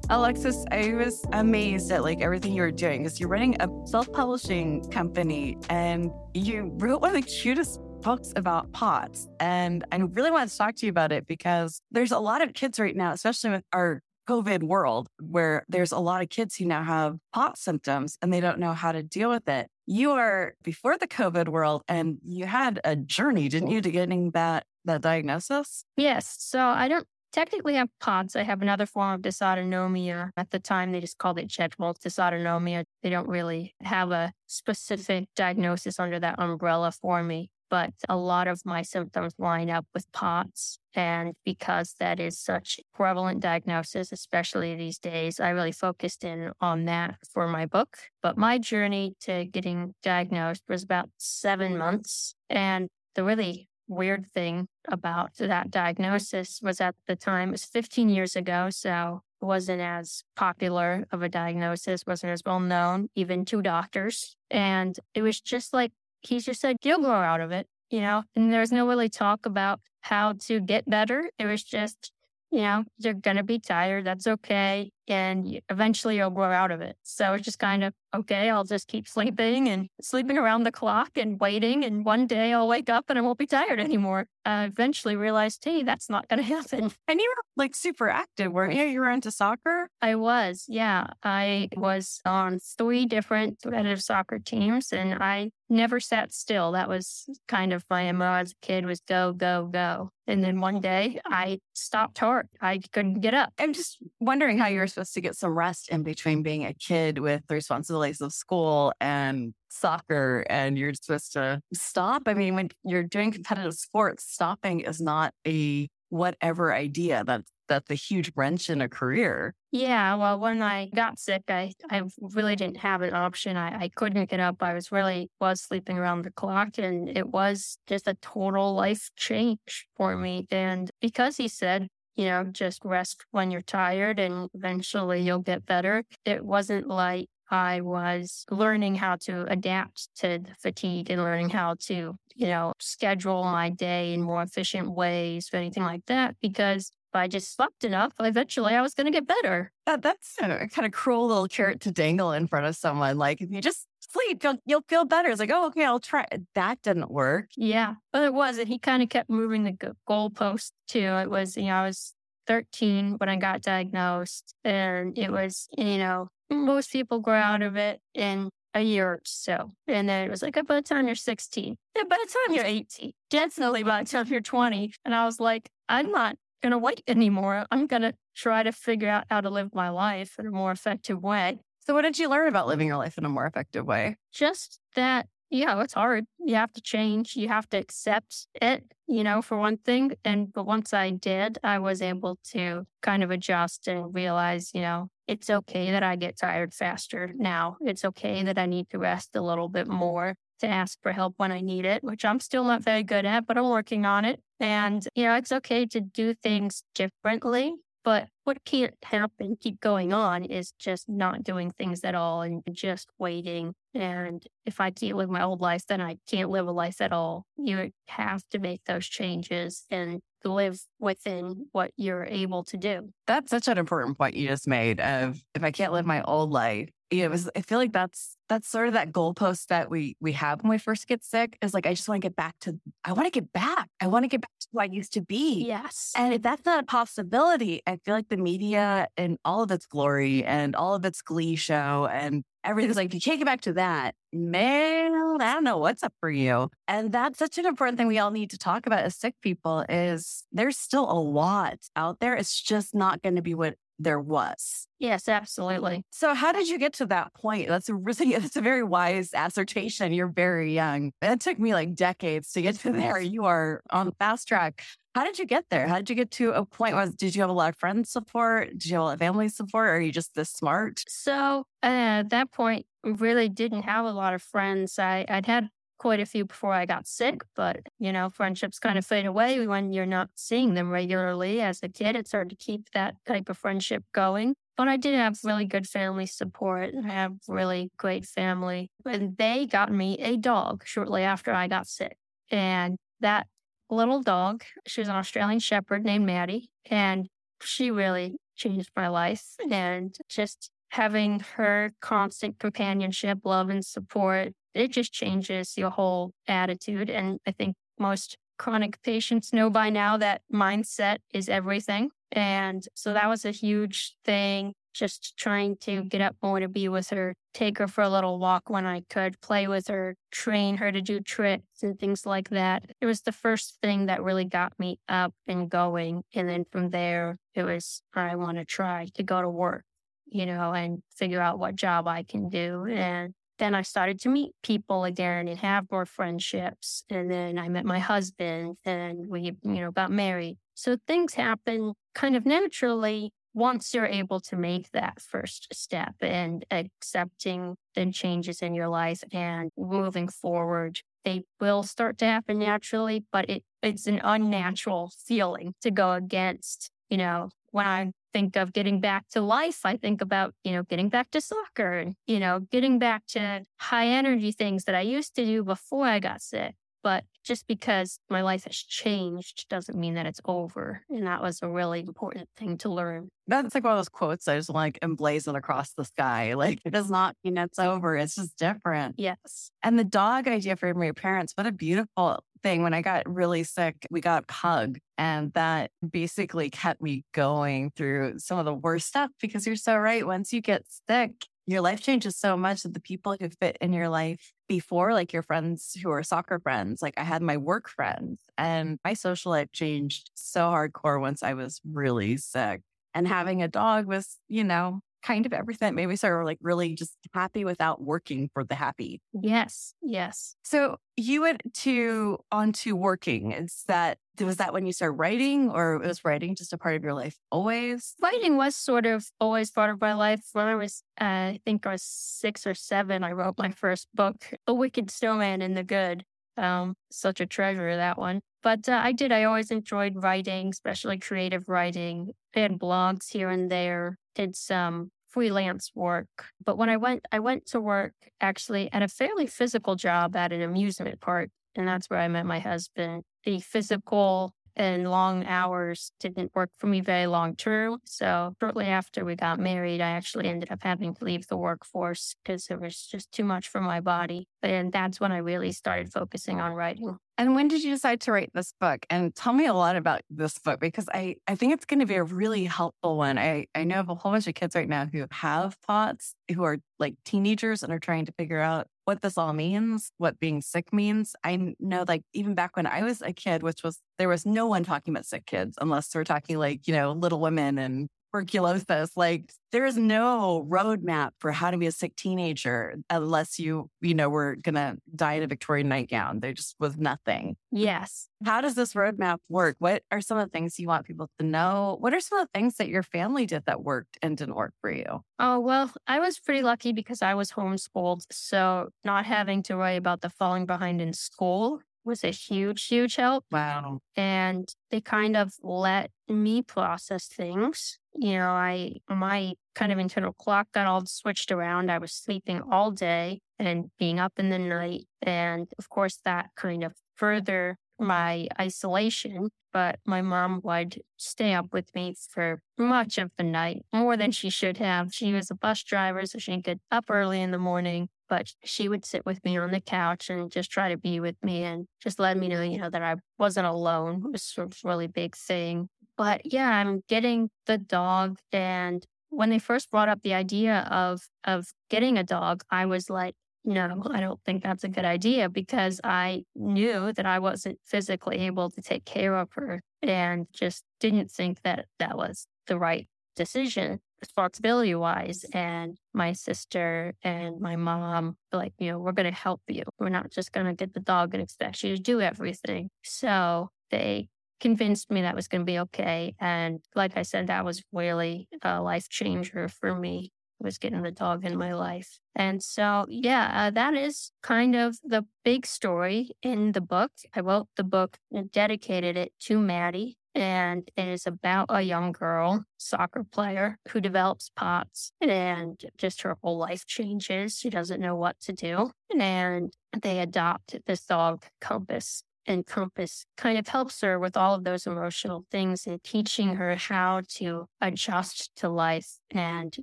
Alexis, 0.09 0.65
I 0.71 0.93
was 0.93 1.25
amazed 1.31 1.91
at 1.91 2.03
like 2.03 2.21
everything 2.21 2.53
you 2.53 2.61
were 2.61 2.71
doing 2.71 3.03
because 3.03 3.20
you're 3.20 3.29
running 3.29 3.55
a 3.62 3.70
self-publishing 3.85 4.89
company 4.91 5.57
and 5.70 6.12
you 6.34 6.71
wrote 6.76 7.02
one 7.02 7.16
of 7.16 7.23
the 7.23 7.29
cutest 7.29 7.79
books 8.02 8.34
about 8.35 8.71
POTS. 8.73 9.29
And 9.39 9.85
I 9.91 9.98
really 9.98 10.29
wanted 10.29 10.49
to 10.49 10.57
talk 10.57 10.76
to 10.76 10.85
you 10.85 10.89
about 10.89 11.13
it 11.13 11.26
because 11.26 11.81
there's 11.91 12.12
a 12.12 12.20
lot 12.20 12.41
of 12.41 12.53
kids 12.53 12.79
right 12.79 12.95
now, 12.95 13.13
especially 13.13 13.52
with 13.52 13.63
our 13.71 14.02
COVID 14.27 14.63
world, 14.63 15.07
where 15.21 15.66
there's 15.70 15.91
a 15.91 15.99
lot 15.99 16.21
of 16.21 16.29
kids 16.29 16.55
who 16.55 16.65
now 16.65 16.84
have 16.84 17.17
pot 17.34 17.57
symptoms 17.57 18.17
and 18.21 18.31
they 18.31 18.41
don't 18.41 18.59
know 18.59 18.73
how 18.73 18.91
to 18.91 19.04
deal 19.04 19.29
with 19.29 19.48
it. 19.48 19.67
You 19.85 20.12
are 20.12 20.54
before 20.63 20.98
the 20.98 21.07
COVID 21.07 21.48
world 21.48 21.84
and 21.88 22.17
you 22.23 22.45
had 22.45 22.79
a 22.84 22.95
journey, 22.95 23.48
didn't 23.48 23.70
oh. 23.70 23.73
you, 23.73 23.81
to 23.81 23.91
getting 23.91 24.31
that 24.31 24.65
that 24.85 25.01
diagnosis? 25.01 25.85
Yes. 25.95 26.35
So 26.40 26.59
I 26.59 26.90
don't 26.90 27.07
technically 27.33 27.75
I 27.75 27.79
have 27.79 27.89
POTS. 27.99 28.35
I 28.35 28.43
have 28.43 28.61
another 28.61 28.85
form 28.85 29.15
of 29.15 29.21
dysautonomia. 29.21 30.29
At 30.37 30.51
the 30.51 30.59
time, 30.59 30.91
they 30.91 31.01
just 31.01 31.17
called 31.17 31.39
it 31.39 31.47
general 31.47 31.93
dysautonomia. 31.95 32.85
They 33.01 33.09
don't 33.09 33.27
really 33.27 33.75
have 33.81 34.11
a 34.11 34.31
specific 34.47 35.27
diagnosis 35.35 35.99
under 35.99 36.20
that 36.20 36.40
umbrella 36.40 36.91
for 36.91 37.23
me, 37.23 37.49
but 37.70 37.91
a 38.07 38.15
lot 38.15 38.48
of 38.48 38.62
my 38.65 38.84
symptoms 38.84 39.34
line 39.37 39.70
up 39.70 39.85
with 39.93 40.09
POTS. 40.13 40.77
And 40.95 41.34
because 41.43 41.95
that 41.99 42.20
is 42.20 42.37
such 42.40 42.79
prevalent 42.93 43.40
diagnosis, 43.41 44.12
especially 44.12 44.75
these 44.75 44.99
days, 44.99 45.40
I 45.40 45.49
really 45.49 45.71
focused 45.71 46.23
in 46.23 46.51
on 46.62 46.85
that 46.85 47.15
for 47.34 47.47
my 47.47 47.65
book. 47.65 47.97
But 48.21 48.37
my 48.37 48.59
journey 48.59 49.15
to 49.21 49.45
getting 49.45 49.95
diagnosed 50.03 50.63
was 50.70 50.84
about 50.84 51.09
seven 51.18 51.77
months. 51.77 52.35
And 52.47 52.90
the 53.15 53.23
really 53.23 53.68
weird 53.87 54.26
thing 54.34 54.67
about 54.87 55.35
that 55.37 55.71
diagnosis 55.71 56.62
was 56.62 56.79
at 56.81 56.95
the 57.07 57.15
time, 57.15 57.49
it 57.49 57.53
was 57.53 57.65
15 57.65 58.09
years 58.09 58.35
ago. 58.35 58.70
So 58.70 59.21
it 59.41 59.45
wasn't 59.45 59.81
as 59.81 60.23
popular 60.35 61.05
of 61.12 61.21
a 61.21 61.29
diagnosis, 61.29 62.03
wasn't 62.07 62.31
as 62.31 62.41
well 62.45 62.59
known, 62.59 63.09
even 63.15 63.45
to 63.45 63.62
doctors. 63.62 64.35
And 64.50 64.97
it 65.13 65.22
was 65.22 65.41
just 65.41 65.73
like, 65.73 65.91
he 66.22 66.40
just 66.40 66.62
said, 66.62 66.78
you'll 66.84 67.01
grow 67.01 67.12
out 67.12 67.41
of 67.41 67.51
it, 67.51 67.67
you 67.90 68.00
know? 68.00 68.23
And 68.35 68.51
there 68.51 68.62
was 68.62 68.72
no 68.72 68.88
really 68.88 69.09
talk 69.09 69.45
about 69.45 69.79
how 70.01 70.34
to 70.47 70.59
get 70.59 70.90
better. 70.90 71.29
It 71.38 71.45
was 71.45 71.63
just, 71.63 72.12
you 72.51 72.62
know, 72.62 72.84
you're 72.97 73.13
going 73.13 73.38
to 73.38 73.44
be 73.44 73.59
tired. 73.59 74.06
That's 74.06 74.28
okay. 74.28 74.91
And 75.07 75.62
eventually 75.69 76.18
you'll 76.18 76.29
grow 76.29 76.51
out 76.51 76.72
of 76.72 76.81
it. 76.81 76.97
So 77.03 77.34
it's 77.34 77.46
just 77.46 77.59
kind 77.59 77.84
of, 77.84 77.94
okay, 78.16 78.50
I'll 78.50 78.63
just 78.63 78.88
keep 78.88 79.07
sleeping 79.16 79.68
and 79.69 79.88
sleeping 80.01 80.38
around 80.38 80.63
the 80.63 80.72
clock 80.72 81.12
and 81.16 81.40
waiting. 81.40 81.84
And 81.84 82.06
one 82.06 82.28
day 82.28 82.53
I'll 82.53 82.68
wake 82.68 82.90
up 82.90 83.06
and 83.09 83.18
I 83.18 83.22
won't 83.22 83.38
be 83.38 83.47
tired 83.47 83.79
anymore. 83.79 84.28
I 84.46 84.66
eventually 84.66 85.16
realized, 85.16 85.63
hey, 85.63 85.84
that's 85.84 86.09
not 86.09 86.28
going 86.28 86.38
to 86.44 86.44
happen. 86.44 86.91
And 87.07 87.19
you 87.19 87.34
were 87.35 87.44
like 87.56 87.75
super 87.75 88.09
active, 88.09 88.51
weren't 88.51 88.75
you? 88.75 88.84
You 88.84 89.00
were 89.00 89.12
into 89.12 89.31
soccer? 89.31 89.90
I 90.01 90.16
was, 90.16 90.66
yeah. 90.68 91.07
I 91.24 91.69
was 91.75 92.19
on 92.25 92.59
three 92.59 93.06
different 93.06 93.62
competitive 93.62 94.01
soccer 94.01 94.40
teams 94.40 94.91
and 94.91 95.16
I 95.22 95.51
never 95.69 96.00
sat 96.00 96.34
still. 96.34 96.72
That 96.72 96.88
was 96.88 97.25
kind 97.47 97.74
of 97.74 97.84
my 97.90 98.12
MO 98.12 98.34
as 98.34 98.51
a 98.51 98.66
kid 98.66 98.85
was 98.85 99.01
go, 99.01 99.34
go, 99.34 99.70
go. 99.72 100.12
And 100.28 100.44
then 100.44 100.62
one 100.62 100.80
day 100.80 101.20
I 101.25 101.59
stopped 101.74 102.20
hard. 102.20 102.47
I 102.62 102.80
couldn't 102.91 103.20
get 103.20 103.34
up. 103.34 103.52
I'm 103.59 103.74
just 103.74 103.97
wondering 104.20 104.58
how 104.58 104.68
you're 104.68 104.88
supposed 104.94 105.14
to 105.14 105.22
get 105.22 105.36
some 105.36 105.58
rest 105.58 105.90
in 105.90 106.04
between 106.04 106.44
being 106.44 106.66
a 106.66 106.74
kid 106.74 107.20
with 107.20 107.42
the 107.48 107.56
responsibilities 107.56 108.22
of 108.22 108.34
school 108.34 108.94
and 109.02 109.54
soccer 109.70 110.46
and 110.50 110.78
you're 110.78 110.94
supposed 110.94 111.34
to 111.34 111.62
stop. 111.74 112.24
I 112.28 112.34
mean, 112.34 112.56
when 112.56 112.70
you're 112.84 113.03
doing 113.03 113.32
competitive 113.32 113.74
sports, 113.74 114.26
stopping 114.26 114.82
is 114.82 115.02
not 115.02 115.34
a 115.48 115.88
whatever 116.09 116.74
idea. 116.74 117.24
that 117.26 117.44
that's 117.68 117.90
a 117.90 117.96
huge 117.96 118.32
wrench 118.36 118.70
in 118.70 118.82
a 118.82 118.90
career. 118.90 119.56
Yeah, 119.72 120.16
well, 120.16 120.40
when 120.40 120.62
I 120.62 120.90
got 120.94 121.18
sick, 121.18 121.44
I, 121.48 121.74
I 121.90 122.03
really 122.20 122.56
didn't 122.56 122.78
have 122.78 123.02
an 123.02 123.14
option. 123.14 123.58
I, 123.58 123.84
I 123.84 123.90
couldn't 123.96 124.30
get 124.30 124.40
up. 124.40 124.62
I 124.62 124.74
was 124.74 124.92
really 124.92 125.32
was 125.40 125.62
sleeping 125.62 125.98
around 125.98 126.24
the 126.24 126.32
clock 126.32 126.78
and 126.78 127.09
it 127.09 127.30
was 127.30 127.78
just 127.88 128.08
a 128.08 128.14
total 128.16 128.76
life 128.76 129.09
change 129.16 129.88
for 129.96 130.16
me. 130.16 130.46
And 130.52 130.92
because 131.02 131.38
he 131.38 131.48
said, 131.48 131.88
you 132.16 132.25
know, 132.25 132.44
just 132.46 132.84
rest 132.85 133.25
when 133.31 133.51
you're 133.51 133.62
tired 133.62 134.19
and 134.19 134.50
eventually 134.53 135.22
you'll 135.22 135.40
get 135.40 135.66
better. 135.66 136.03
It 136.25 136.46
wasn't 136.46 136.88
like 136.88 137.29
I 137.50 137.81
was 137.81 138.46
learning 138.50 138.96
how 138.96 139.18
to 139.24 139.46
adapt 139.51 140.09
to 140.18 140.40
the 140.40 140.56
fatigue 140.59 141.09
and 141.09 141.22
learning 141.22 141.50
how 141.52 141.75
to, 141.88 142.16
you 142.35 142.47
know, 142.47 142.73
schedule 142.79 143.44
my 143.44 143.69
day 143.69 144.13
in 144.13 144.22
more 144.22 144.41
efficient 144.41 144.91
ways 144.91 145.50
or 145.53 145.57
anything 145.57 145.84
like 145.84 146.06
that. 146.07 146.35
Because 146.41 146.91
I 147.16 147.28
just 147.28 147.56
slept 147.56 147.84
enough, 147.84 148.13
eventually 148.19 148.74
I 148.74 148.81
was 148.81 148.94
going 148.94 149.06
to 149.06 149.12
get 149.12 149.28
better. 149.28 149.72
That, 149.85 150.01
that's 150.01 150.35
a 150.41 150.68
kind 150.68 150.85
of 150.85 150.91
cruel 150.91 151.28
little 151.28 151.47
carrot 151.47 151.81
to 151.81 151.91
dangle 151.91 152.31
in 152.31 152.47
front 152.47 152.66
of 152.66 152.75
someone. 152.75 153.18
Like 153.18 153.41
if 153.41 153.51
you 153.51 153.62
just 153.62 153.88
sleep, 154.00 154.44
you'll, 154.44 154.57
you'll 154.66 154.84
feel 154.88 155.06
better. 155.06 155.29
It's 155.29 155.40
like, 155.40 155.52
oh, 155.52 155.68
okay, 155.68 155.85
I'll 155.85 156.00
try. 156.00 156.25
That 156.56 156.81
didn't 156.81 157.12
work. 157.12 157.50
Yeah, 157.56 157.96
but 158.12 158.23
it 158.23 158.34
wasn't. 158.34 158.68
He 158.68 158.79
kind 158.79 159.03
of 159.03 159.09
kept 159.09 159.29
moving 159.29 159.63
the 159.63 159.96
goalpost 160.07 160.72
too. 160.88 161.00
It 161.00 161.29
was, 161.29 161.57
you 161.57 161.66
know, 161.66 161.75
I 161.75 161.85
was 161.88 162.13
13 162.47 163.16
when 163.18 163.29
I 163.29 163.38
got 163.38 163.62
diagnosed, 163.62 164.53
and 164.63 165.18
it 165.18 165.31
was, 165.31 165.68
you 165.78 165.97
know, 165.97 166.28
most 166.50 166.91
people 166.91 167.19
grow 167.19 167.40
out 167.40 167.62
of 167.62 167.75
it 167.75 168.00
in 168.13 168.50
a 168.73 168.81
year 168.81 169.07
or 169.07 169.22
so. 169.23 169.72
And 169.88 170.09
then 170.09 170.25
it 170.25 170.29
was 170.29 170.41
like, 170.41 170.57
oh, 170.57 170.63
by 170.63 170.75
the 170.75 170.81
time 170.81 171.06
you're 171.06 171.16
16, 171.16 171.75
yeah, 171.96 172.03
by 172.09 172.18
the 172.18 172.34
time 172.34 172.56
you're 172.56 172.66
18, 172.66 173.12
definitely 173.29 173.84
by 173.84 174.03
the 174.03 174.09
time 174.09 174.28
you're 174.28 174.41
20. 174.41 174.94
And 175.06 175.13
I 175.16 175.25
was 175.25 175.40
like, 175.40 175.69
I'm 175.88 176.12
not 176.12 176.38
going 176.63 176.72
to 176.72 176.78
wait 176.78 177.03
anymore. 177.07 177.66
I'm 177.69 177.88
going 177.88 178.01
to 178.01 178.13
try 178.35 178.63
to 178.63 178.72
figure 178.72 179.09
out 179.09 179.25
how 179.29 179.41
to 179.41 179.50
live 179.50 179.75
my 179.75 179.90
life 179.90 180.35
in 180.40 180.47
a 180.47 180.51
more 180.51 180.72
effective 180.72 181.22
way. 181.22 181.59
So, 181.85 181.94
what 181.94 182.03
did 182.03 182.18
you 182.18 182.29
learn 182.29 182.47
about 182.47 182.68
living 182.68 182.88
your 182.88 182.97
life 182.97 183.18
in 183.18 183.25
a 183.25 183.29
more 183.29 183.46
effective 183.46 183.85
way? 183.85 184.16
Just 184.31 184.79
that, 184.96 185.28
yeah, 185.50 185.81
it's 185.81 185.94
hard. 185.94 186.25
You 186.40 186.56
have 186.56 186.72
to 186.73 186.81
change. 186.81 187.35
You 187.35 187.50
have 187.50 187.69
to 187.72 187.78
accept 187.78 188.47
it, 188.62 188.85
you 189.06 189.23
know, 189.23 189.41
for 189.41 189.57
one 189.57 189.78
thing. 189.78 190.13
And 190.23 190.52
but 190.53 190.66
once 190.66 190.94
I 190.94 191.09
did, 191.09 191.59
I 191.62 191.79
was 191.79 192.02
able 192.02 192.40
to 192.52 192.85
kind 193.02 193.22
of 193.22 193.31
adjust 193.31 193.88
and 193.90 194.16
realize, 194.16 194.72
you 194.73 194.81
know, 194.81 195.09
it's 195.28 195.50
okay 195.50 195.91
that 195.91 196.03
I 196.03 196.16
get 196.16 196.38
tired 196.38 196.73
faster 196.73 197.34
now. 197.35 197.78
It's 197.81 198.06
okay 198.06 198.44
that 198.44 198.57
I 198.57 198.66
need 198.66 198.90
to 198.91 198.97
rest 198.97 199.35
a 199.35 199.41
little 199.41 199.68
bit 199.68 199.88
more 199.88 200.35
to 200.59 200.68
ask 200.68 200.97
for 201.02 201.12
help 201.12 201.34
when 201.38 201.52
I 201.52 201.59
need 201.59 201.84
it, 201.84 202.03
which 202.03 202.23
I'm 202.23 202.40
still 202.40 202.63
not 202.63 202.81
very 202.81 203.03
good 203.03 203.25
at, 203.25 203.46
but 203.46 203.57
I'm 203.57 203.69
working 203.69 204.06
on 204.06 204.23
it. 204.23 204.40
And, 204.63 205.06
you 205.13 205.25
know, 205.25 205.35
it's 205.35 205.51
okay 205.51 205.85
to 205.88 206.00
do 206.00 206.34
things 206.34 206.84
differently. 206.96 207.74
But 208.06 208.29
what 208.46 208.63
can't 208.63 208.94
happen, 209.03 209.57
keep 209.59 209.81
going 209.81 210.13
on, 210.13 210.46
is 210.46 210.72
just 210.79 211.09
not 211.09 211.44
doing 211.44 211.72
things 211.72 212.03
at 212.03 212.16
all 212.16 212.41
and 212.41 212.62
just 212.72 213.09
waiting. 213.19 213.73
And 213.94 214.41
if 214.66 214.79
I 214.79 214.91
can't 214.91 215.18
live 215.18 215.29
my 215.29 215.44
old 215.44 215.59
life, 215.59 215.85
then 215.88 216.00
I 216.00 216.18
can't 216.29 216.50
live 216.50 216.68
a 216.68 216.72
life 216.72 217.02
at 217.02 217.12
all. 217.12 217.46
You 217.57 217.91
have 218.07 218.44
to 218.52 218.59
make 218.59 218.81
those 218.85 219.06
changes 219.06 219.85
and 219.91 220.22
live 220.46 220.79
within 221.00 221.68
what 221.72 221.91
you're 221.97 222.25
able 222.25 222.63
to 222.66 222.78
do. 222.78 223.09
That's 223.28 223.50
such 223.50 223.68
an 223.68 223.78
important 223.78 224.18
point 224.18 224.35
you 224.35 224.47
just 224.47 224.68
made 224.68 225.00
of 225.02 225.41
if 225.56 225.63
I 225.63 225.72
can't 225.72 225.94
live 225.94 226.06
my 226.06 226.22
old 226.23 226.52
life, 226.52 226.90
you 227.13 227.29
was 227.29 227.50
I 227.55 227.61
feel 227.61 227.78
like 227.78 227.93
that's 227.93 228.38
that's 228.49 228.67
sort 228.67 228.88
of 228.88 228.93
that 228.93 229.11
goalpost 229.11 229.67
that 229.67 229.90
we 229.90 230.16
we 230.20 230.34
have 230.34 230.61
when 230.61 230.70
we 230.70 230.78
first 230.78 231.08
get 231.08 231.23
sick 231.23 231.58
is 231.61 231.73
like 231.73 231.85
I 231.85 231.93
just 231.93 232.08
want 232.08 232.22
to 232.22 232.26
get 232.26 232.35
back 232.35 232.55
to 232.61 232.79
I 233.03 233.14
want 233.14 233.26
to 233.26 233.32
get 233.32 233.52
back. 233.53 233.90
I 233.99 234.08
want 234.08 234.23
to 234.23 234.28
get 234.28 234.41
back 234.41 234.52
to 234.61 234.67
who 234.72 234.79
I 234.79 234.85
used 234.85 235.14
to 235.14 235.22
be. 235.22 235.66
Yes. 235.66 236.14
And 236.16 236.34
if 236.34 236.41
that's 236.41 236.66
not 236.66 236.84
a 236.84 236.85
possibility, 236.85 237.82
I 237.88 237.97
feel 237.97 238.14
like 238.14 238.29
the 238.29 238.38
media 238.38 239.08
and 239.17 239.38
all 239.46 239.64
of 239.64 239.72
its 239.72 239.85
glory 239.85 240.43
and 240.43 240.76
all 240.76 240.96
of 240.96 241.05
its 241.05 241.22
glee 241.22 241.55
show 241.55 242.08
and 242.11 242.43
everything's 242.64 242.96
like, 242.96 243.08
if 243.08 243.14
you 243.14 243.22
can't 243.22 243.40
get 243.40 243.46
back 243.46 243.61
to 243.61 243.73
that, 243.73 244.16
man, 244.32 245.14
I 245.41 245.53
don't 245.53 245.64
know 245.64 245.78
what's 245.78 246.03
up 246.03 246.14
for 246.20 246.29
you. 246.29 246.70
And 246.88 247.11
that's 247.11 247.40
such 247.40 247.58
an 247.58 247.66
important 247.66 247.97
thing 247.97 248.08
we 248.08 248.20
all 248.20 248.32
need 248.32 248.49
to 248.52 248.58
talk 248.58 248.85
about 248.85 248.99
as 248.99 249.16
sick 249.16 249.35
people 249.41 249.85
is 249.90 250.43
there's 250.52 250.78
still 250.78 251.09
a 251.09 251.20
lot 251.20 251.78
out 251.96 252.20
there. 252.20 252.35
It's 252.35 252.61
just 252.61 252.96
not 252.96 253.22
going 253.22 253.35
to 253.35 253.41
be 253.41 253.53
what 253.53 253.76
there 253.99 254.19
was. 254.19 254.87
Yes, 254.99 255.28
absolutely. 255.28 256.03
So 256.11 256.33
how 256.33 256.51
did 256.51 256.67
you 256.67 256.77
get 256.77 256.93
to 256.93 257.05
that 257.07 257.33
point? 257.33 257.67
That's 257.67 257.89
a 257.89 257.95
really, 257.95 258.33
that's 258.37 258.55
a 258.55 258.61
very 258.61 258.83
wise 258.83 259.31
assertion. 259.33 260.13
You're 260.13 260.27
very 260.27 260.73
young. 260.73 261.11
It 261.21 261.39
took 261.39 261.59
me 261.59 261.73
like 261.73 261.95
decades 261.95 262.51
to 262.53 262.61
get 262.61 262.75
to 262.79 262.91
there. 262.91 263.19
You 263.19 263.45
are 263.45 263.81
on 263.91 264.07
the 264.07 264.13
fast 264.13 264.47
track. 264.47 264.83
How 265.15 265.23
did 265.23 265.37
you 265.37 265.45
get 265.45 265.65
there? 265.69 265.87
How 265.87 265.97
did 265.97 266.09
you 266.09 266.15
get 266.15 266.31
to 266.31 266.51
a 266.51 266.65
point? 266.65 266.95
Was 266.95 267.13
did 267.13 267.35
you 267.35 267.41
have 267.41 267.49
a 267.49 267.53
lot 267.53 267.69
of 267.69 267.77
friends 267.77 268.09
support? 268.09 268.69
Did 268.69 268.87
you 268.87 268.93
have 268.95 269.01
a 269.01 269.05
lot 269.05 269.13
of 269.13 269.19
family 269.19 269.47
support? 269.47 269.87
Or 269.87 269.97
are 269.97 270.01
you 270.01 270.11
just 270.11 270.33
this 270.33 270.49
smart? 270.49 271.03
So 271.07 271.65
uh, 271.83 271.85
at 271.85 272.29
that 272.29 272.51
point, 272.51 272.87
really 273.03 273.49
didn't 273.49 273.83
have 273.83 274.05
a 274.05 274.11
lot 274.11 274.33
of 274.33 274.41
friends. 274.41 274.97
I, 274.97 275.25
I'd 275.27 275.45
had 275.45 275.69
quite 275.97 276.19
a 276.19 276.25
few 276.25 276.45
before 276.45 276.73
I 276.73 276.85
got 276.85 277.07
sick, 277.07 277.43
but 277.55 277.81
you 277.99 278.11
know, 278.11 278.29
friendships 278.29 278.79
kind 278.79 278.97
of 278.97 279.05
mm-hmm. 279.05 279.15
fade 279.15 279.25
away 279.25 279.65
when 279.67 279.93
you're 279.93 280.05
not 280.05 280.29
seeing 280.35 280.73
them 280.73 280.89
regularly. 280.89 281.61
As 281.61 281.79
a 281.83 281.89
kid, 281.89 282.15
it's 282.15 282.31
hard 282.31 282.49
to 282.49 282.55
keep 282.55 282.89
that 282.93 283.15
type 283.25 283.49
of 283.49 283.57
friendship 283.57 284.03
going. 284.13 284.55
But 284.75 284.87
I 284.87 284.97
did 284.97 285.13
have 285.13 285.37
really 285.43 285.65
good 285.65 285.87
family 285.87 286.25
support. 286.25 286.93
I 287.05 287.07
have 287.07 287.33
really 287.47 287.91
great 287.97 288.25
family. 288.25 288.89
And 289.05 289.37
they 289.37 289.67
got 289.67 289.91
me 289.91 290.17
a 290.17 290.35
dog 290.35 290.83
shortly 290.85 291.23
after 291.23 291.53
I 291.53 291.67
got 291.67 291.87
sick. 291.87 292.17
And 292.49 292.97
that 293.19 293.47
little 293.89 294.21
dog, 294.21 294.63
she 294.87 295.01
was 295.01 295.09
an 295.09 295.15
Australian 295.15 295.59
Shepherd 295.59 296.03
named 296.03 296.25
Maddie. 296.25 296.69
And 296.89 297.27
she 297.61 297.91
really 297.91 298.37
changed 298.55 298.89
my 298.95 299.09
life. 299.09 299.55
And 299.69 300.15
just 300.27 300.71
having 300.89 301.39
her 301.55 301.91
constant 302.01 302.59
companionship, 302.59 303.39
love, 303.43 303.69
and 303.69 303.85
support, 303.85 304.53
it 304.73 304.89
just 304.89 305.13
changes 305.13 305.77
your 305.77 305.89
whole 305.89 306.31
attitude. 306.47 307.09
And 307.09 307.39
I 307.45 307.51
think 307.51 307.75
most 307.99 308.37
chronic 308.57 309.01
patients 309.01 309.53
know 309.53 309.69
by 309.69 309.89
now 309.89 310.17
that 310.17 310.41
mindset 310.51 311.17
is 311.33 311.49
everything. 311.49 312.09
And 312.31 312.87
so 312.95 313.13
that 313.13 313.29
was 313.29 313.45
a 313.45 313.51
huge 313.51 314.15
thing. 314.25 314.73
Just 314.93 315.37
trying 315.37 315.77
to 315.81 316.03
get 316.03 316.21
up 316.21 316.35
more 316.41 316.59
to 316.59 316.67
be 316.67 316.87
with 316.87 317.09
her, 317.09 317.33
take 317.53 317.79
her 317.79 317.87
for 317.87 318.03
a 318.03 318.09
little 318.09 318.37
walk 318.37 318.69
when 318.69 318.85
I 318.85 319.01
could, 319.09 319.41
play 319.41 319.67
with 319.67 319.87
her, 319.87 320.15
train 320.31 320.77
her 320.77 320.91
to 320.91 321.01
do 321.01 321.19
tricks 321.19 321.81
and 321.81 321.97
things 321.97 322.27
like 322.27 322.49
that. 322.49 322.91
It 323.01 323.07
was 323.07 323.21
the 323.21 323.31
first 323.31 323.79
thing 323.81 324.05
that 324.05 324.21
really 324.21 324.45
got 324.45 324.73
me 324.77 324.99
up 325.09 325.33
and 325.47 325.67
going. 325.67 326.23
And 326.35 326.47
then 326.47 326.65
from 326.71 326.91
there, 326.91 327.37
it 327.55 327.63
was, 327.63 328.03
I 328.13 328.35
want 328.35 328.59
to 328.59 328.65
try 328.65 329.07
to 329.15 329.23
go 329.23 329.41
to 329.41 329.49
work, 329.49 329.83
you 330.27 330.45
know, 330.45 330.73
and 330.73 331.01
figure 331.15 331.41
out 331.41 331.57
what 331.57 331.75
job 331.75 332.07
I 332.07 332.21
can 332.21 332.49
do. 332.49 332.85
And 332.85 333.33
then 333.63 333.74
I 333.74 333.81
started 333.81 334.19
to 334.21 334.30
meet 334.30 334.51
people 334.62 335.06
again 335.06 335.48
and 335.48 335.57
have 335.60 335.89
more 335.89 336.06
friendships. 336.06 337.06
And 337.10 337.31
then 337.31 337.57
I 337.57 337.69
met 337.69 337.86
my 337.86 338.00
husband 338.00 338.75
and 338.83 339.30
we, 339.30 339.56
you 339.63 339.81
know, 339.81 339.92
got 339.92 340.12
married. 340.12 340.57
So 340.74 340.98
things 341.07 341.36
happen 341.36 341.94
kind 342.13 342.36
of 342.36 342.45
naturally 342.45 343.31
once 343.54 343.94
you're 343.94 344.06
able 344.06 344.42
to 344.42 344.57
make 344.57 344.92
that 344.92 345.21
first 345.21 345.68
step 345.74 346.15
and 346.19 346.65
accepting 346.71 347.75
the 347.95 348.12
changes 348.12 348.62
in 348.62 348.75
your 348.75 348.89
life 348.89 349.24
and 349.31 349.69
moving 349.77 350.27
forward. 350.27 351.00
They 351.24 351.44
will 351.62 351.83
start 351.83 352.18
to 352.18 352.25
happen 352.25 352.60
naturally, 352.60 353.24
but 353.31 353.50
it, 353.50 353.63
it's 353.81 354.07
an 354.07 354.19
unnatural 354.24 355.12
feeling 355.25 355.74
to 355.83 355.89
go 355.89 356.12
against, 356.12 356.92
you 357.10 357.18
know, 357.18 357.50
when 357.71 357.88
I 357.88 358.12
think 358.33 358.56
of 358.56 358.74
getting 358.74 359.00
back 359.00 359.30
to 359.30 359.41
life, 359.41 359.85
I 359.85 359.97
think 359.97 360.21
about, 360.21 360.53
you 360.63 360.71
know, 360.71 360.83
getting 360.83 361.09
back 361.09 361.31
to 361.31 361.41
soccer 361.41 362.00
and, 362.00 362.15
you 362.27 362.39
know, 362.39 362.62
getting 362.71 363.00
back 363.00 363.25
to 363.30 363.63
high 363.80 364.07
energy 364.07 364.51
things 364.51 364.85
that 364.85 364.95
I 364.95 365.01
used 365.01 365.35
to 365.35 365.45
do 365.45 365.63
before 365.63 366.06
I 366.06 366.19
got 366.19 366.41
sick. 366.41 366.75
But 367.03 367.25
just 367.44 367.68
because 367.68 368.18
my 368.30 368.41
life 368.41 368.63
has 368.63 368.77
changed 368.77 369.68
doesn't 369.69 370.00
mean 370.00 370.13
that 370.13 370.25
it's 370.25 370.39
over. 370.45 371.01
And 371.09 371.27
that 371.27 371.41
was 371.41 371.59
a 371.62 371.68
really 371.68 372.00
important 372.00 372.47
thing 372.56 372.77
to 372.80 372.89
learn. 372.89 373.27
That's 373.45 373.75
like 373.75 373.83
one 373.83 373.91
of 373.91 374.00
those 374.00 374.07
quotes 374.07 374.47
I 374.47 374.53
that 374.53 374.59
is 374.59 374.69
like 374.69 375.00
emblazoned 375.01 375.57
across 375.57 375.91
the 375.94 376.06
sky. 376.06 376.53
Like 376.63 376.79
it 376.86 376.91
does 376.91 377.09
not 377.12 377.36
mean 377.44 377.57
it's 377.57 377.77
over. 377.77 378.15
It's 378.15 378.36
just 378.36 378.57
different. 378.57 379.15
Yes. 379.18 379.71
And 379.83 380.00
the 380.00 380.06
dog 380.06 380.47
idea 380.47 380.77
for 380.77 380.88
your 380.88 381.13
parents, 381.13 381.51
what 381.56 381.68
a 381.68 381.74
beautiful 381.74 382.41
thing. 382.63 382.81
When 382.83 382.94
I 382.94 383.01
got 383.01 383.31
really 383.31 383.63
sick, 383.63 384.07
we 384.10 384.21
got 384.21 384.50
hug 384.50 384.98
and 385.18 385.54
that 385.54 385.92
basically 386.07 386.69
kept 386.69 387.01
me 387.01 387.24
going 387.33 387.92
through 387.95 388.39
some 388.39 388.57
of 388.57 388.65
the 388.65 388.74
worst 388.74 389.07
stuff 389.07 389.30
because 389.42 389.68
you're 389.68 389.75
so 389.75 389.98
right. 389.98 390.25
Once 390.25 390.54
you 390.54 390.62
get 390.62 390.83
sick, 391.07 391.31
your 391.65 391.81
life 391.81 392.01
changes 392.01 392.38
so 392.38 392.57
much 392.57 392.83
that 392.83 392.94
the 392.94 393.00
people 393.00 393.36
who 393.39 393.50
fit 393.50 393.77
in 393.80 393.94
your 393.94 394.10
life 394.10 394.51
before, 394.68 395.13
like 395.13 395.31
your 395.31 395.44
friends 395.44 395.95
who 396.01 396.10
are 396.10 396.24
soccer 396.24 396.60
friends, 396.60 397.01
like 397.01 397.13
I 397.18 397.24
had 397.24 397.42
my 397.42 397.57
work 397.57 397.88
friends 397.89 398.42
and 398.57 398.98
my 399.06 399.13
social 399.13 399.51
life 399.51 399.71
changed 399.71 400.31
so 400.33 400.62
hardcore 400.71 401.21
once 401.21 401.44
I 401.44 401.54
was 401.54 401.80
really 401.89 402.38
sick. 402.38 402.81
And 403.13 403.27
having 403.27 403.62
a 403.62 403.68
dog 403.68 404.07
was, 404.07 404.38
you 404.50 404.63
know, 404.63 405.01
kind 405.23 405.45
of 405.45 405.53
everything. 405.53 405.95
Maybe 405.95 406.15
so 406.15 406.29
like 406.43 406.59
really 406.61 406.93
just 406.95 407.17
happy 407.33 407.65
without 407.65 408.01
working 408.01 408.49
for 408.53 408.63
the 408.63 408.75
happy. 408.75 409.21
Yes. 409.33 409.93
Yes. 410.01 410.55
So 410.63 410.97
you 411.15 411.41
went 411.41 411.61
to 411.73 412.39
onto 412.51 412.95
working. 412.95 413.51
Is 413.51 413.83
that 413.87 414.17
was 414.39 414.57
that 414.57 414.73
when 414.73 414.85
you 414.85 414.93
started 414.93 415.13
writing 415.13 415.69
or 415.69 415.99
was 415.99 416.25
writing 416.25 416.55
just 416.55 416.73
a 416.73 416.77
part 416.77 416.95
of 416.95 417.03
your 417.03 417.13
life 417.13 417.37
always? 417.51 418.15
Writing 418.21 418.57
was 418.57 418.75
sort 418.75 419.05
of 419.05 419.25
always 419.39 419.71
part 419.71 419.91
of 419.91 420.01
my 420.01 420.13
life. 420.13 420.41
When 420.53 420.65
I 420.65 420.75
was, 420.75 421.03
uh, 421.21 421.23
I 421.23 421.59
think 421.65 421.85
I 421.85 421.91
was 421.91 422.03
six 422.03 422.65
or 422.65 422.73
seven, 422.73 423.23
I 423.23 423.31
wrote 423.31 423.57
my 423.57 423.69
first 423.69 424.07
book, 424.13 424.53
A 424.67 424.73
Wicked 424.73 425.11
Snowman 425.11 425.61
and 425.61 425.77
the 425.77 425.83
Good. 425.83 426.25
Um, 426.55 426.95
such 427.09 427.41
a 427.41 427.47
treasure, 427.47 427.95
that 427.95 428.19
one. 428.19 428.41
But 428.61 428.87
uh, 428.87 429.01
I 429.03 429.11
did, 429.11 429.31
I 429.31 429.43
always 429.43 429.71
enjoyed 429.71 430.21
writing, 430.21 430.69
especially 430.69 431.17
creative 431.17 431.67
writing. 431.67 432.29
I 432.55 432.59
had 432.59 432.77
blogs 432.77 433.31
here 433.31 433.49
and 433.49 433.71
there, 433.71 434.19
did 434.35 434.55
some 434.55 435.09
freelance 435.33 435.91
work. 435.95 436.45
But 436.63 436.77
when 436.77 436.89
I 436.89 436.97
went, 436.97 437.25
I 437.31 437.39
went 437.39 437.65
to 437.68 437.81
work 437.81 438.13
actually 438.39 438.94
at 438.94 439.01
a 439.01 439.07
fairly 439.07 439.47
physical 439.47 439.95
job 439.95 440.35
at 440.35 440.53
an 440.53 440.62
amusement 440.62 441.19
park. 441.19 441.50
And 441.75 441.88
that's 441.88 442.09
where 442.09 442.19
I 442.19 442.27
met 442.27 442.45
my 442.45 442.59
husband. 442.59 443.24
The 443.44 443.59
physical 443.59 444.53
and 444.75 445.09
long 445.09 445.41
mm-hmm. 445.41 445.49
hours 445.51 446.11
didn't 446.19 446.51
work 446.55 446.71
for 446.77 446.87
me 446.87 447.01
very 447.01 447.27
long 447.27 447.55
term. 447.55 447.99
So 448.05 448.55
shortly 448.61 448.87
after 448.87 449.23
we 449.25 449.35
got 449.35 449.59
married, 449.59 450.01
I 450.01 450.11
actually 450.11 450.47
ended 450.47 450.71
up 450.71 450.79
having 450.81 451.13
to 451.15 451.23
leave 451.23 451.47
the 451.47 451.57
workforce 451.57 452.35
because 452.43 452.67
it 452.69 452.79
was 452.79 453.05
just 453.05 453.31
too 453.31 453.43
much 453.43 453.67
for 453.67 453.81
my 453.81 453.99
body. 453.99 454.47
And 454.61 454.91
that's 454.91 455.19
when 455.19 455.31
I 455.31 455.37
really 455.37 455.71
started 455.71 456.11
focusing 456.11 456.59
on 456.59 456.73
writing. 456.73 457.17
And 457.37 457.55
when 457.55 457.67
did 457.67 457.83
you 457.83 457.91
decide 457.91 458.21
to 458.21 458.31
write 458.31 458.51
this 458.53 458.73
book? 458.79 459.05
And 459.09 459.33
tell 459.33 459.53
me 459.53 459.65
a 459.65 459.73
lot 459.73 459.95
about 459.95 460.21
this 460.29 460.59
book 460.59 460.79
because 460.79 461.09
I, 461.11 461.37
I 461.47 461.55
think 461.55 461.73
it's 461.73 461.85
going 461.85 461.99
to 461.99 462.05
be 462.05 462.15
a 462.15 462.23
really 462.23 462.65
helpful 462.65 463.17
one. 463.17 463.39
I, 463.39 463.65
I 463.73 463.85
know 463.85 463.99
of 463.99 464.09
a 464.09 464.15
whole 464.15 464.31
bunch 464.31 464.47
of 464.47 464.53
kids 464.53 464.75
right 464.75 464.87
now 464.87 465.07
who 465.11 465.25
have 465.31 465.81
POTS, 465.81 466.35
who 466.53 466.63
are 466.63 466.77
like 466.99 467.15
teenagers 467.25 467.81
and 467.81 467.91
are 467.91 467.99
trying 467.99 468.25
to 468.27 468.31
figure 468.33 468.59
out 468.59 468.87
what 469.05 469.21
this 469.21 469.38
all 469.38 469.53
means, 469.53 470.11
what 470.17 470.39
being 470.39 470.61
sick 470.61 470.94
means. 470.94 471.35
I 471.44 471.75
know, 471.79 472.05
like, 472.07 472.23
even 472.33 472.55
back 472.55 472.75
when 472.77 472.88
I 472.88 473.03
was 473.03 473.21
a 473.21 473.33
kid, 473.33 473.63
which 473.63 473.83
was 473.83 474.00
there 474.17 474.29
was 474.29 474.45
no 474.45 474.67
one 474.67 474.83
talking 474.83 475.13
about 475.13 475.25
sick 475.25 475.45
kids 475.45 475.77
unless 475.81 476.13
we're 476.15 476.23
talking 476.23 476.57
like, 476.57 476.88
you 476.88 476.94
know, 476.94 477.11
little 477.11 477.39
women 477.39 477.77
and 477.77 478.09
tuberculosis. 478.33 479.15
Like 479.15 479.51
there 479.71 479.85
is 479.85 479.97
no 479.97 480.65
roadmap 480.69 481.31
for 481.39 481.51
how 481.51 481.71
to 481.71 481.77
be 481.77 481.88
a 481.88 481.91
sick 481.91 482.15
teenager 482.15 482.95
unless 483.09 483.60
you, 483.60 483.89
you 484.01 484.13
know, 484.13 484.29
were 484.29 484.55
going 484.55 484.75
to 484.75 484.98
die 485.15 485.34
in 485.34 485.43
a 485.43 485.48
Victorian 485.48 485.88
nightgown. 485.88 486.39
There 486.39 486.53
just 486.53 486.75
was 486.79 486.98
nothing. 486.98 487.55
Yes. 487.72 488.27
How 488.46 488.62
does 488.62 488.75
this 488.75 488.93
roadmap 488.93 489.38
work? 489.50 489.75
What 489.79 490.03
are 490.12 490.22
some 490.22 490.38
of 490.38 490.46
the 490.46 490.51
things 490.51 490.79
you 490.79 490.88
want 490.88 491.05
people 491.05 491.29
to 491.39 491.46
know? 491.46 491.98
What 492.00 492.13
are 492.13 492.19
some 492.19 492.39
of 492.39 492.48
the 492.48 492.60
things 492.60 492.75
that 492.77 492.89
your 492.89 493.03
family 493.03 493.46
did 493.46 493.65
that 493.65 493.84
worked 493.84 494.17
and 494.22 494.38
didn't 494.38 494.55
work 494.55 494.74
for 494.81 494.91
you? 494.91 495.22
Oh, 495.39 495.60
well, 495.60 495.91
I 496.07 496.19
was 496.19 496.39
pretty 496.39 496.62
lucky 496.62 496.91
because 496.93 497.22
I 497.22 497.34
was 497.34 497.51
homeschooled. 497.51 498.24
So 498.31 498.89
not 499.03 499.25
having 499.25 499.63
to 499.63 499.77
worry 499.77 499.96
about 499.96 500.22
the 500.22 500.29
falling 500.29 500.65
behind 500.65 501.01
in 501.01 501.13
school 501.13 501.81
was 502.05 502.24
a 502.24 502.31
huge, 502.31 502.86
huge 502.88 503.15
help. 503.15 503.46
Wow. 503.51 504.00
And 504.15 504.67
they 504.91 505.00
kind 505.00 505.38
of 505.38 505.53
let 505.62 506.12
me 506.27 506.62
process 506.62 507.27
things. 507.27 507.98
You 508.15 508.34
know, 508.38 508.50
I, 508.50 508.98
my 509.10 509.53
kind 509.74 509.91
of 509.91 509.98
internal 509.98 510.34
clock 510.34 510.67
got 510.74 510.86
all 510.88 511.05
switched 511.05 511.51
around. 511.51 511.89
I 511.91 511.98
was 511.98 512.13
sleeping 512.13 512.62
all 512.62 512.91
day 512.91 513.41
and 513.58 513.89
being 513.98 514.20
up 514.20 514.34
in 514.38 514.50
the 514.50 514.60
night. 514.60 515.05
And 515.22 515.67
of 515.79 515.89
course, 515.89 516.20
that 516.24 516.50
kind 516.55 516.84
of 516.84 516.93
further 517.15 517.77
my 518.00 518.48
isolation. 518.60 519.50
But 519.72 520.00
my 520.05 520.22
mom 520.22 520.62
would 520.63 521.01
stay 521.17 521.53
up 521.55 521.74
with 521.74 521.93
me 521.96 522.13
for 522.29 522.62
much 522.77 523.17
of 523.17 523.32
the 523.38 523.43
night, 523.43 523.84
more 523.91 524.15
than 524.15 524.32
she 524.32 524.51
should 524.51 524.77
have. 524.77 525.12
She 525.12 525.34
was 525.34 525.50
a 525.50 525.55
bus 525.55 525.82
driver, 525.82 526.27
so 526.27 526.38
she'd 526.38 526.63
get 526.63 526.79
up 526.91 527.05
early 527.10 527.41
in 527.41 527.50
the 527.50 527.58
morning, 527.58 528.10
but 528.29 528.53
she 528.63 528.88
would 528.88 529.03
sit 529.03 529.25
with 529.25 529.43
me 529.43 529.58
on 529.58 529.72
the 529.72 529.82
couch 529.82 530.29
and 530.29 530.51
just 530.51 530.70
try 530.70 530.89
to 530.89 530.98
be 530.98 531.20
with 531.20 531.38
me 531.43 531.63
and 531.63 531.88
just 532.00 532.20
let 532.20 532.38
me 532.38 532.50
know, 532.50 532.62
you 532.62 532.77
know, 532.77 532.91
that 532.91 533.01
I 533.01 533.15
wasn't 533.39 533.65
alone. 533.65 534.22
It 534.27 534.32
was 534.34 534.53
a 534.60 534.67
really 534.84 535.08
big 535.08 535.36
thing. 535.36 535.89
But 536.17 536.51
yeah, 536.51 536.70
I'm 536.70 537.01
getting 537.08 537.50
the 537.65 537.77
dog. 537.77 538.39
And 538.51 539.05
when 539.29 539.50
they 539.50 539.60
first 539.60 539.89
brought 539.89 540.10
up 540.10 540.22
the 540.22 540.34
idea 540.34 540.88
of 540.91 541.22
of 541.43 541.67
getting 541.89 542.17
a 542.17 542.24
dog, 542.24 542.63
I 542.70 542.86
was 542.86 543.10
like, 543.10 543.36
no, 543.65 544.03
I 544.12 544.20
don't 544.20 544.39
think 544.46 544.63
that's 544.63 544.84
a 544.84 544.89
good 544.89 545.05
idea 545.05 545.50
because 545.50 546.01
I 546.03 546.43
knew 546.55 547.13
that 547.13 547.25
I 547.25 547.39
wasn't 547.39 547.79
physically 547.86 548.39
able 548.39 548.70
to 548.72 548.82
take 548.82 549.05
care 549.05 549.36
of 549.36 549.50
her 549.53 549.82
and 550.01 550.48
just 550.53 550.84
didn't 551.00 551.32
think 551.32 551.62
that 551.63 551.86
that 552.00 552.17
was 552.17 552.46
the 552.67 552.77
right 552.77 553.08
decision 553.36 554.00
responsibility 554.24 554.96
wise. 554.96 555.46
And 555.53 555.98
my 556.13 556.32
sister 556.32 557.13
and 557.24 557.60
my 557.60 557.75
mom 557.75 558.38
like, 558.53 558.74
you 558.79 558.91
know, 558.91 559.00
we're 559.00 559.12
going 559.12 559.29
to 559.29 559.38
help 559.38 559.62
you. 559.67 559.84
We're 560.00 560.10
not 560.10 560.32
just 560.32 560.53
going 560.53 560.65
to 560.65 560.74
get 560.74 560.93
the 560.93 561.01
dog 561.01 561.34
and 561.34 561.43
expect 561.43 561.84
you 561.84 561.96
to 561.98 562.01
do 562.01 562.22
everything. 562.22 562.89
So 563.03 563.70
they 563.91 564.29
convinced 564.63 565.12
me 565.12 565.22
that 565.22 565.36
was 565.36 565.50
going 565.50 565.60
to 565.62 565.65
be 565.65 565.77
okay. 565.77 566.34
And 566.39 566.79
like 566.96 567.17
I 567.17 567.24
said, 567.24 567.48
that 567.48 567.65
was 567.65 567.84
really 567.91 568.48
a 568.62 568.82
life 568.82 569.10
changer 569.10 569.67
for 569.67 569.93
me 569.93 570.32
was 570.58 570.77
getting 570.77 571.01
the 571.01 571.12
dog 571.12 571.43
in 571.43 571.58
my 571.58 571.74
life. 571.74 572.20
And 572.34 572.63
so, 572.63 573.05
yeah, 573.10 573.51
uh, 573.53 573.72
that 573.72 573.96
is 573.96 574.32
kind 574.41 574.75
of 574.75 574.98
the 575.03 575.25
big 575.43 575.65
story 575.65 576.29
in 576.41 576.72
the 576.72 576.79
book. 576.79 577.12
I 577.36 577.41
wrote 577.41 577.67
the 577.75 577.84
book 577.84 578.17
and 578.32 578.50
dedicated 578.50 579.17
it 579.17 579.34
to 579.41 579.60
Maddie. 579.60 580.17
And 580.34 580.89
it 580.96 581.08
is 581.10 581.27
about 581.27 581.65
a 581.70 581.82
young 581.82 582.13
girl, 582.13 582.63
soccer 582.77 583.24
player, 583.24 583.77
who 583.89 584.00
develops 584.00 584.50
POTS 584.55 585.12
and 585.22 585.79
just 585.98 586.22
her 586.22 586.38
whole 586.41 586.58
life 586.58 586.86
changes. 586.88 587.58
She 587.58 587.70
doesn't 587.70 588.01
know 588.01 588.15
what 588.15 588.39
to 588.41 588.53
do. 588.53 588.91
And 589.20 589.74
they 590.01 590.20
adopt 590.20 590.77
this 590.88 591.05
dog, 591.05 591.43
Compass 591.60 592.24
and 592.45 592.65
Compass 592.65 593.25
kind 593.38 593.57
of 593.57 593.67
helps 593.67 594.01
her 594.01 594.19
with 594.19 594.35
all 594.35 594.55
of 594.55 594.63
those 594.63 594.85
emotional 594.85 595.45
things 595.51 595.88
and 595.88 596.03
teaching 596.03 596.55
her 596.55 596.75
how 596.75 597.21
to 597.35 597.65
adjust 597.81 598.55
to 598.57 598.69
life. 598.69 599.19
And 599.31 599.75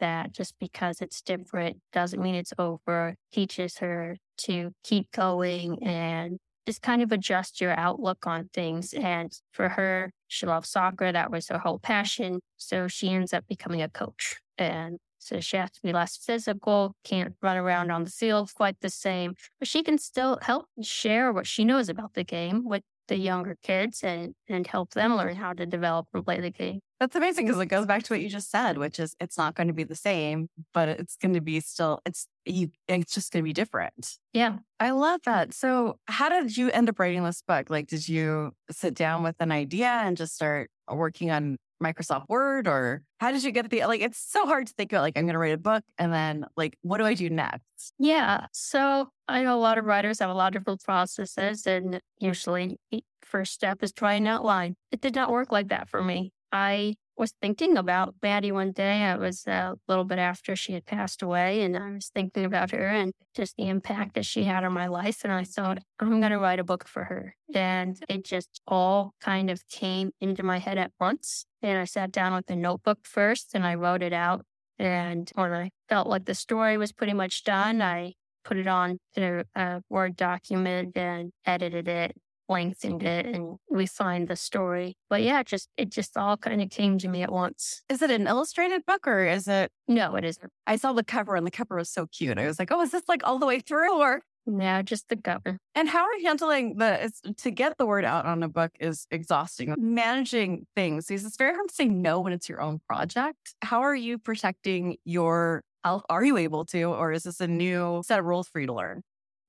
that 0.00 0.32
just 0.32 0.58
because 0.58 1.00
it's 1.00 1.22
different 1.22 1.78
doesn't 1.92 2.22
mean 2.22 2.34
it's 2.34 2.52
over, 2.58 3.14
teaches 3.32 3.78
her 3.78 4.16
to 4.38 4.72
keep 4.82 5.10
going 5.12 5.82
and 5.82 6.38
just 6.66 6.82
kind 6.82 7.02
of 7.02 7.12
adjust 7.12 7.60
your 7.60 7.78
outlook 7.78 8.26
on 8.26 8.50
things. 8.52 8.92
And 8.92 9.32
for 9.52 9.68
her, 9.70 10.12
she 10.28 10.46
loves 10.46 10.68
soccer. 10.68 11.10
That 11.10 11.30
was 11.30 11.48
her 11.48 11.58
whole 11.58 11.78
passion. 11.78 12.40
So 12.56 12.88
she 12.88 13.10
ends 13.10 13.32
up 13.32 13.44
becoming 13.48 13.82
a 13.82 13.88
coach. 13.88 14.36
And 14.58 14.98
so 15.20 15.38
she 15.40 15.56
has 15.56 15.70
to 15.70 15.80
be 15.82 15.92
less 15.92 16.16
physical, 16.16 16.94
can't 17.04 17.34
run 17.42 17.56
around 17.56 17.88
mm. 17.88 17.94
on 17.94 18.04
the 18.04 18.10
field 18.10 18.50
quite 18.54 18.80
the 18.80 18.90
same, 18.90 19.34
but 19.58 19.68
she 19.68 19.82
can 19.82 19.98
still 19.98 20.38
help 20.42 20.66
share 20.82 21.32
what 21.32 21.46
she 21.46 21.64
knows 21.64 21.88
about 21.88 22.14
the 22.14 22.24
game 22.24 22.64
with 22.66 22.82
the 23.08 23.16
younger 23.16 23.56
kids 23.62 24.02
and, 24.02 24.34
and 24.48 24.66
help 24.68 24.92
them 24.92 25.16
learn 25.16 25.34
how 25.34 25.52
to 25.52 25.66
develop 25.66 26.06
and 26.14 26.24
play 26.24 26.40
the 26.40 26.50
game. 26.50 26.78
That's 27.00 27.16
amazing 27.16 27.46
because 27.46 27.60
it 27.60 27.66
goes 27.66 27.84
back 27.84 28.04
to 28.04 28.12
what 28.12 28.20
you 28.20 28.28
just 28.28 28.50
said, 28.50 28.78
which 28.78 29.00
is 29.00 29.16
it's 29.20 29.36
not 29.36 29.54
going 29.54 29.66
to 29.66 29.72
be 29.72 29.84
the 29.84 29.96
same, 29.96 30.48
but 30.72 30.88
it's 30.88 31.16
going 31.16 31.34
to 31.34 31.40
be 31.40 31.58
still, 31.60 32.00
it's, 32.06 32.28
you, 32.44 32.70
it's 32.88 33.12
just 33.12 33.32
going 33.32 33.42
to 33.42 33.48
be 33.48 33.52
different. 33.52 34.16
Yeah. 34.32 34.58
I 34.78 34.90
love 34.90 35.20
that. 35.24 35.52
So 35.54 35.98
how 36.06 36.28
did 36.28 36.56
you 36.56 36.70
end 36.70 36.88
up 36.88 36.98
writing 36.98 37.24
this 37.24 37.42
book? 37.42 37.68
Like, 37.68 37.88
did 37.88 38.08
you 38.08 38.52
sit 38.70 38.94
down 38.94 39.22
with 39.22 39.36
an 39.40 39.50
idea 39.50 39.88
and 39.88 40.16
just 40.16 40.34
start 40.34 40.70
working 40.88 41.30
on 41.30 41.56
Microsoft 41.82 42.28
Word 42.28 42.68
or 42.68 43.02
how 43.18 43.32
did 43.32 43.42
you 43.42 43.50
get 43.50 43.68
the 43.70 43.84
like 43.86 44.00
it's 44.00 44.18
so 44.18 44.46
hard 44.46 44.66
to 44.66 44.72
think 44.74 44.92
about 44.92 45.02
like 45.02 45.16
I'm 45.16 45.24
going 45.24 45.34
to 45.34 45.38
write 45.38 45.54
a 45.54 45.58
book 45.58 45.84
and 45.98 46.12
then 46.12 46.46
like 46.56 46.76
what 46.82 46.98
do 46.98 47.04
I 47.04 47.14
do 47.14 47.30
next? 47.30 47.94
Yeah. 47.98 48.46
So 48.52 49.08
I 49.28 49.42
know 49.42 49.56
a 49.56 49.60
lot 49.60 49.78
of 49.78 49.84
writers 49.84 50.18
have 50.20 50.30
a 50.30 50.34
lot 50.34 50.54
of 50.54 50.62
different 50.62 50.82
processes 50.82 51.66
and 51.66 52.00
usually 52.18 52.78
first 53.22 53.52
step 53.52 53.82
is 53.82 53.92
try 53.92 54.14
an 54.14 54.26
outline. 54.26 54.76
It 54.90 55.00
did 55.00 55.14
not 55.14 55.30
work 55.30 55.52
like 55.52 55.68
that 55.68 55.88
for 55.88 56.02
me. 56.02 56.32
I 56.52 56.94
was 57.20 57.34
thinking 57.42 57.76
about 57.76 58.14
Maddie 58.22 58.50
one 58.50 58.72
day. 58.72 59.10
It 59.10 59.20
was 59.20 59.46
uh, 59.46 59.74
a 59.74 59.78
little 59.88 60.04
bit 60.04 60.18
after 60.18 60.56
she 60.56 60.72
had 60.72 60.86
passed 60.86 61.20
away, 61.20 61.62
and 61.62 61.76
I 61.76 61.90
was 61.92 62.08
thinking 62.08 62.46
about 62.46 62.70
her 62.70 62.86
and 62.86 63.12
just 63.34 63.56
the 63.56 63.68
impact 63.68 64.14
that 64.14 64.24
she 64.24 64.44
had 64.44 64.64
on 64.64 64.72
my 64.72 64.86
life. 64.86 65.22
And 65.22 65.32
I 65.32 65.44
thought, 65.44 65.78
I'm 66.00 66.20
going 66.20 66.32
to 66.32 66.38
write 66.38 66.58
a 66.58 66.64
book 66.64 66.88
for 66.88 67.04
her. 67.04 67.36
And 67.54 68.02
it 68.08 68.24
just 68.24 68.62
all 68.66 69.12
kind 69.20 69.50
of 69.50 69.68
came 69.68 70.12
into 70.18 70.42
my 70.42 70.58
head 70.58 70.78
at 70.78 70.92
once. 70.98 71.44
And 71.60 71.78
I 71.78 71.84
sat 71.84 72.10
down 72.10 72.34
with 72.34 72.50
a 72.50 72.56
notebook 72.56 73.00
first 73.02 73.50
and 73.54 73.66
I 73.66 73.74
wrote 73.74 74.02
it 74.02 74.14
out. 74.14 74.46
And 74.78 75.30
when 75.34 75.52
I 75.52 75.70
felt 75.90 76.08
like 76.08 76.24
the 76.24 76.34
story 76.34 76.78
was 76.78 76.90
pretty 76.90 77.12
much 77.12 77.44
done, 77.44 77.82
I 77.82 78.14
put 78.44 78.56
it 78.56 78.66
on 78.66 78.98
to 79.14 79.44
a 79.54 79.82
Word 79.90 80.16
document 80.16 80.96
and 80.96 81.32
edited 81.44 81.86
it 81.86 82.16
lengthened 82.50 83.02
it 83.02 83.26
and 83.26 83.36
mm-hmm. 83.36 83.74
refined 83.74 84.28
the 84.28 84.36
story. 84.36 84.96
But 85.08 85.22
yeah, 85.22 85.40
it 85.40 85.46
just 85.46 85.68
it 85.76 85.90
just 85.90 86.16
all 86.16 86.36
kind 86.36 86.60
of 86.60 86.68
came 86.70 86.98
to 86.98 87.08
me 87.08 87.22
at 87.22 87.32
once. 87.32 87.82
Is 87.88 88.02
it 88.02 88.10
an 88.10 88.26
illustrated 88.26 88.84
book 88.84 89.06
or 89.06 89.24
is 89.24 89.48
it? 89.48 89.70
No, 89.88 90.16
it 90.16 90.24
isn't. 90.24 90.50
I 90.66 90.76
saw 90.76 90.92
the 90.92 91.04
cover 91.04 91.36
and 91.36 91.46
the 91.46 91.50
cover 91.50 91.76
was 91.76 91.90
so 91.90 92.06
cute. 92.06 92.38
I 92.38 92.46
was 92.46 92.58
like, 92.58 92.70
oh, 92.70 92.82
is 92.82 92.90
this 92.90 93.04
like 93.08 93.22
all 93.24 93.38
the 93.38 93.46
way 93.46 93.60
through 93.60 93.98
or? 93.98 94.22
No, 94.46 94.82
just 94.82 95.08
the 95.08 95.16
cover. 95.16 95.58
And 95.74 95.88
how 95.88 96.04
are 96.04 96.14
you 96.14 96.26
handling 96.26 96.76
the 96.76 97.12
to 97.38 97.50
get 97.50 97.78
the 97.78 97.86
word 97.86 98.04
out 98.04 98.26
on 98.26 98.42
a 98.42 98.48
book 98.48 98.72
is 98.80 99.06
exhausting. 99.10 99.74
Managing 99.78 100.66
things 100.74 101.06
because 101.06 101.24
it's 101.24 101.36
very 101.36 101.54
hard 101.54 101.68
to 101.68 101.74
say 101.74 101.86
no 101.86 102.20
when 102.20 102.32
it's 102.32 102.48
your 102.48 102.60
own 102.60 102.80
project. 102.88 103.54
How 103.62 103.82
are 103.82 103.94
you 103.94 104.18
protecting 104.18 104.96
your? 105.04 105.62
Are 105.82 106.22
you 106.22 106.36
able 106.36 106.66
to, 106.66 106.82
or 106.82 107.10
is 107.10 107.22
this 107.22 107.40
a 107.40 107.48
new 107.48 108.02
set 108.04 108.18
of 108.18 108.26
rules 108.26 108.48
for 108.48 108.60
you 108.60 108.66
to 108.66 108.74
learn? 108.74 109.02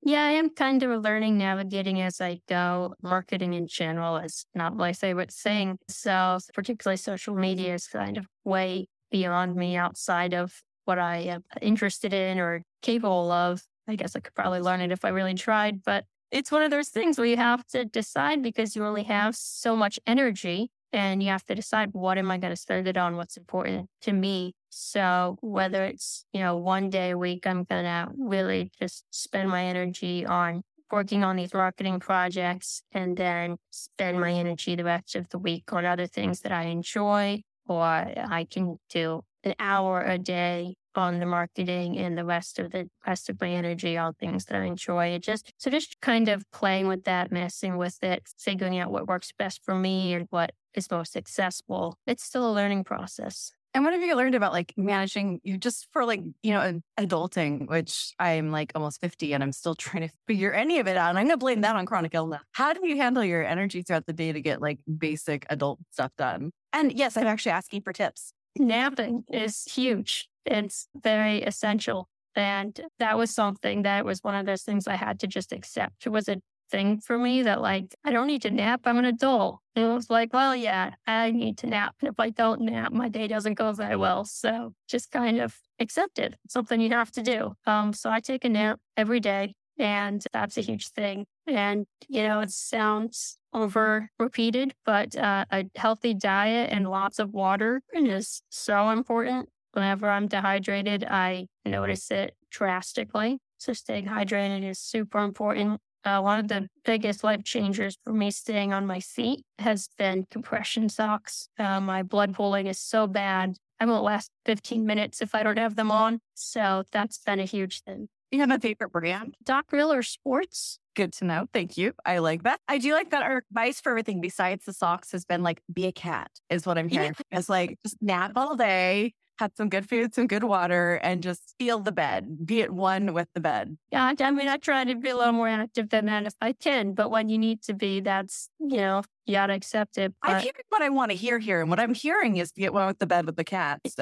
Yeah, 0.04 0.24
I 0.26 0.32
am 0.32 0.50
kind 0.50 0.82
of 0.82 1.02
learning 1.04 1.38
navigating 1.38 2.02
as 2.02 2.20
I 2.22 2.40
go. 2.50 2.96
Marketing 3.04 3.54
in 3.54 3.68
general 3.68 4.18
is 4.18 4.46
not 4.56 4.76
my 4.76 4.94
favorite 4.94 5.32
thing. 5.32 5.78
So, 5.90 6.40
particularly 6.54 6.98
social 6.98 7.36
media 7.36 7.76
is 7.76 7.88
kind 7.88 8.18
of 8.18 8.26
way 8.44 8.88
beyond 9.12 9.56
me 9.56 9.76
outside 9.76 10.34
of 10.34 10.64
what 10.86 10.98
I 10.98 11.18
am 11.18 11.44
interested 11.62 12.14
in 12.14 12.40
or 12.40 12.64
capable 12.82 13.32
of. 13.32 13.62
I 13.88 13.96
guess 13.96 14.16
I 14.16 14.22
could 14.22 14.34
probably 14.34 14.60
learn 14.62 14.82
it 14.82 14.92
if 14.92 15.06
I 15.06 15.10
really 15.10 15.34
tried, 15.36 15.84
but 15.84 16.06
it's 16.32 16.52
one 16.52 16.64
of 16.64 16.72
those 16.72 16.90
things 16.90 17.18
where 17.18 17.28
you 17.28 17.38
have 17.38 17.66
to 17.68 17.86
decide 17.86 18.42
because 18.42 18.76
you 18.76 18.86
only 18.86 19.04
have 19.04 19.36
so 19.36 19.76
much 19.76 20.00
energy 20.08 20.70
and 20.94 21.22
you 21.24 21.30
have 21.30 21.46
to 21.46 21.56
decide 21.56 21.90
what 21.94 22.18
am 22.18 22.32
I 22.32 22.38
going 22.38 22.52
to 22.52 22.58
spend 22.58 22.88
it 22.88 22.98
on? 22.98 23.16
What's 23.16 23.38
important 23.38 23.90
to 24.02 24.14
me? 24.14 24.54
So 24.70 25.38
whether 25.42 25.84
it's, 25.84 26.26
you 26.34 26.42
know, 26.42 26.58
one 26.58 26.90
day 26.90 27.12
a 27.12 27.18
week, 27.18 27.46
I'm 27.46 27.64
going 27.64 27.84
to 27.84 28.10
really 28.18 28.72
just 28.80 29.06
spend 29.12 29.50
my 29.50 29.64
energy 29.66 30.26
on 30.26 30.62
working 30.92 31.24
on 31.24 31.38
these 31.38 31.54
marketing 31.54 32.00
projects 32.00 32.84
and 32.92 33.16
then 33.16 33.58
spend 33.72 34.20
my 34.20 34.32
energy 34.32 34.76
the 34.76 34.84
rest 34.84 35.16
of 35.16 35.30
the 35.30 35.40
week 35.40 35.72
on 35.72 35.86
other 35.86 36.08
things 36.08 36.42
that 36.42 36.52
I 36.52 36.64
enjoy, 36.64 37.42
or 37.68 37.82
I 37.82 38.46
can 38.50 38.78
do 38.90 39.22
an 39.44 39.56
hour 39.60 40.02
a 40.02 40.18
day 40.18 40.76
on 40.98 41.20
the 41.20 41.26
marketing 41.26 41.98
and 41.98 42.18
the 42.18 42.26
rest 42.26 42.60
of 42.60 42.72
the 42.72 42.90
rest 43.06 43.30
of 43.30 43.40
my 43.42 43.50
energy 43.50 43.98
on 43.98 44.14
things 44.14 44.46
that 44.46 44.62
I 44.62 44.66
enjoy. 44.66 45.08
It 45.08 45.24
just 45.24 45.52
so 45.58 45.70
just 45.70 46.00
kind 46.02 46.30
of 46.30 46.44
playing 46.52 46.88
with 46.88 47.04
that, 47.06 47.32
messing 47.32 47.78
with 47.78 48.04
it, 48.04 48.24
figuring 48.38 48.80
out 48.80 48.92
what 48.92 49.08
works 49.08 49.32
best 49.38 49.64
for 49.64 49.76
me 49.76 50.14
and 50.14 50.28
what 50.30 50.52
is 50.74 50.90
most 50.90 51.14
successful. 51.14 51.98
It's 52.08 52.24
still 52.24 52.50
a 52.50 52.54
learning 52.54 52.84
process. 52.84 53.52
And 53.74 53.86
what 53.86 53.94
have 53.94 54.02
you 54.02 54.16
learned 54.16 54.36
about 54.36 54.52
like 54.52 54.74
managing 54.76 55.40
you 55.44 55.58
just 55.58 55.88
for 55.94 56.04
like, 56.04 56.22
you 56.44 56.52
know, 56.52 56.82
adulting, 57.00 57.70
which 57.70 58.14
I'm 58.20 58.52
like 58.52 58.74
almost 58.76 59.00
50 59.00 59.34
and 59.34 59.42
I'm 59.42 59.54
still 59.54 59.76
trying 59.76 60.08
to 60.08 60.14
figure 60.28 60.52
any 60.52 60.80
of 60.80 60.88
it 60.88 60.98
out. 60.98 61.10
And 61.10 61.20
I'm 61.20 61.26
going 61.26 61.38
to 61.40 61.44
blame 61.44 61.62
that 61.62 61.76
on 61.76 61.86
chronic 61.86 62.14
illness. 62.14 62.42
How 62.52 62.74
do 62.74 62.86
you 62.86 62.98
handle 62.98 63.24
your 63.24 63.46
energy 63.46 63.82
throughout 63.82 64.06
the 64.06 64.14
day 64.14 64.34
to 64.34 64.42
get 64.42 64.62
like 64.62 64.80
basic 64.98 65.46
adult 65.50 65.80
stuff 65.92 66.12
done? 66.18 66.52
And 66.74 66.92
yes, 66.92 67.16
I'm 67.16 67.28
actually 67.28 67.54
asking 67.54 67.82
for 67.82 67.94
tips. 67.94 68.34
Napping 68.58 69.24
is 69.30 69.64
huge. 69.64 70.28
It's 70.46 70.88
very 70.96 71.42
essential. 71.44 72.10
And 72.36 72.80
that 73.00 73.18
was 73.18 73.32
something 73.32 73.84
that 73.84 74.06
was 74.06 74.24
one 74.24 74.36
of 74.36 74.46
those 74.46 74.64
things 74.64 74.88
I 74.88 74.96
had 74.96 75.20
to 75.20 75.28
just 75.28 75.52
accept. 75.52 76.06
It 76.06 76.10
was 76.10 76.30
a 76.30 76.38
thing 76.72 77.00
for 77.00 77.18
me 77.18 77.44
that 77.44 77.62
like 77.62 77.94
I 78.04 78.12
don't 78.12 78.28
need 78.28 78.42
to 78.44 78.52
nap. 78.52 78.82
I'm 78.86 78.98
an 78.98 79.06
adult. 79.06 79.60
It 79.76 79.84
was 79.84 80.10
like, 80.10 80.34
well, 80.34 80.56
yeah, 80.56 80.92
I 81.06 81.32
need 81.32 81.58
to 81.60 81.68
nap. 81.68 81.96
And 82.00 82.10
if 82.10 82.20
I 82.20 82.30
don't 82.30 82.62
nap, 82.62 82.94
my 82.94 83.10
day 83.10 83.28
doesn't 83.28 83.56
go 83.56 83.74
very 83.74 83.98
well. 83.98 84.26
So 84.26 84.74
just 84.88 85.12
kind 85.12 85.40
of 85.40 85.58
accept 85.80 86.18
it. 86.18 86.36
It's 86.46 86.54
something 86.54 86.80
you 86.80 86.90
have 86.92 87.12
to 87.12 87.22
do. 87.22 87.54
Um, 87.66 87.94
so 87.94 88.10
I 88.10 88.22
take 88.22 88.46
a 88.46 88.50
nap 88.50 88.80
every 88.96 89.20
day, 89.20 89.54
and 89.78 90.24
that's 90.32 90.58
a 90.58 90.62
huge 90.62 90.90
thing. 90.90 91.26
And 91.46 91.86
you 92.08 92.24
know, 92.24 92.40
it 92.40 92.52
sounds 92.52 93.38
over 93.54 94.10
repeated, 94.18 94.74
but 94.86 95.16
uh, 95.18 95.46
a 95.52 95.66
healthy 95.76 96.14
diet 96.14 96.70
and 96.72 96.90
lots 96.90 97.20
of 97.20 97.34
water 97.34 97.82
is 97.94 98.42
so 98.50 98.90
important. 98.90 99.50
Whenever 99.74 100.10
I'm 100.10 100.28
dehydrated, 100.28 101.04
I 101.04 101.48
notice 101.66 102.12
it 102.12 102.36
drastically. 102.50 103.40
So 103.58 103.74
staying 103.74 104.06
hydrated 104.06 104.68
is 104.68 104.80
super 104.80 105.20
important. 105.20 105.80
Uh, 106.04 106.20
one 106.20 106.40
of 106.40 106.48
the 106.48 106.68
biggest 106.84 107.24
life 107.24 107.44
changers 107.44 107.98
for 108.04 108.12
me 108.12 108.32
staying 108.32 108.74
on 108.74 108.88
my 108.88 109.00
feet 109.00 109.46
has 109.60 109.88
been 109.98 110.26
compression 110.32 110.90
socks. 110.90 111.48
Uh, 111.60 111.80
my 111.80 112.02
blood 112.02 112.34
pooling 112.34 112.68
is 112.68 112.80
so 112.80 113.06
bad. 113.06 113.56
I 113.80 113.86
won't 113.86 114.04
last 114.04 114.32
15 114.46 114.86
minutes 114.86 115.22
if 115.22 115.36
I 115.36 115.44
don't 115.44 115.58
have 115.58 115.76
them 115.76 115.92
on. 115.92 116.20
So 116.34 116.84
that's 116.92 117.20
been 117.20 117.40
a 117.40 117.46
huge 117.46 117.84
thing. 117.84 118.10
You 118.32 118.40
have 118.40 118.52
a 118.52 118.60
favorite 118.60 118.92
brand? 118.92 119.36
Doc 119.44 119.72
Reeler 119.72 120.02
Sports. 120.04 120.80
Good 120.96 121.14
to 121.14 121.26
know. 121.26 121.48
Thank 121.54 121.78
you. 121.78 121.94
I 122.06 122.20
like 122.20 122.44
that. 122.44 122.60
I 122.68 122.78
do 122.78 122.94
like 122.94 123.12
that 123.12 123.22
our 123.22 123.44
advice 123.50 123.82
for 123.82 123.92
everything 123.92 124.22
besides 124.22 124.66
the 124.66 124.74
socks 124.74 125.12
has 125.12 125.26
been 125.26 125.44
like, 125.44 125.62
be 125.72 125.86
a 125.86 125.92
cat, 125.92 126.32
is 126.50 126.66
what 126.66 126.78
I'm 126.78 126.90
hearing. 126.90 127.14
Yeah. 127.32 127.40
It's 127.40 127.50
like, 127.50 127.78
just 127.84 127.98
nap 128.02 128.32
all 128.36 128.56
day, 128.56 129.14
had 129.42 129.58
some 129.58 129.70
good 129.70 129.90
food, 129.90 130.14
some 130.14 130.28
good 130.28 130.44
water, 130.44 131.00
and 131.04 131.22
just 131.24 131.56
feel 131.60 131.80
the 131.80 131.92
bed, 131.92 132.46
be 132.46 132.62
at 132.62 132.72
one 132.72 133.14
with 133.14 133.28
the 133.34 133.42
bed. 133.42 133.76
Yeah, 133.92 134.14
I 134.20 134.32
mean, 134.32 134.48
I 134.48 134.58
try 134.58 134.84
to 134.86 134.96
be 134.96 135.10
a 135.10 135.18
little 135.18 135.34
more 135.34 135.50
active 135.50 135.90
than 135.90 136.06
that 136.06 136.26
if 136.28 136.36
I 136.40 136.54
can, 136.54 136.94
but 136.94 137.10
when 137.10 137.28
you 137.28 137.38
need 137.38 137.62
to 137.64 137.74
be, 137.74 138.00
that's, 138.00 138.50
you 138.60 138.78
know, 138.78 139.02
you 139.32 139.38
got 139.38 139.48
to 139.48 139.54
accept 139.54 139.98
it. 139.98 140.14
I'm 140.22 140.42
hearing 140.42 140.54
what 140.70 140.82
I 140.82 140.90
want 140.90 141.12
to 141.12 141.18
hear 141.18 141.40
here. 141.40 141.62
And 141.62 141.70
what 141.70 141.80
I'm 141.80 141.94
hearing 141.94 142.38
is 142.38 142.52
get 142.52 142.74
one 142.74 142.88
with 142.88 143.00
the 143.00 143.08
bed 143.08 143.26
with 143.26 143.36
the 143.38 143.44
cats. 143.44 143.96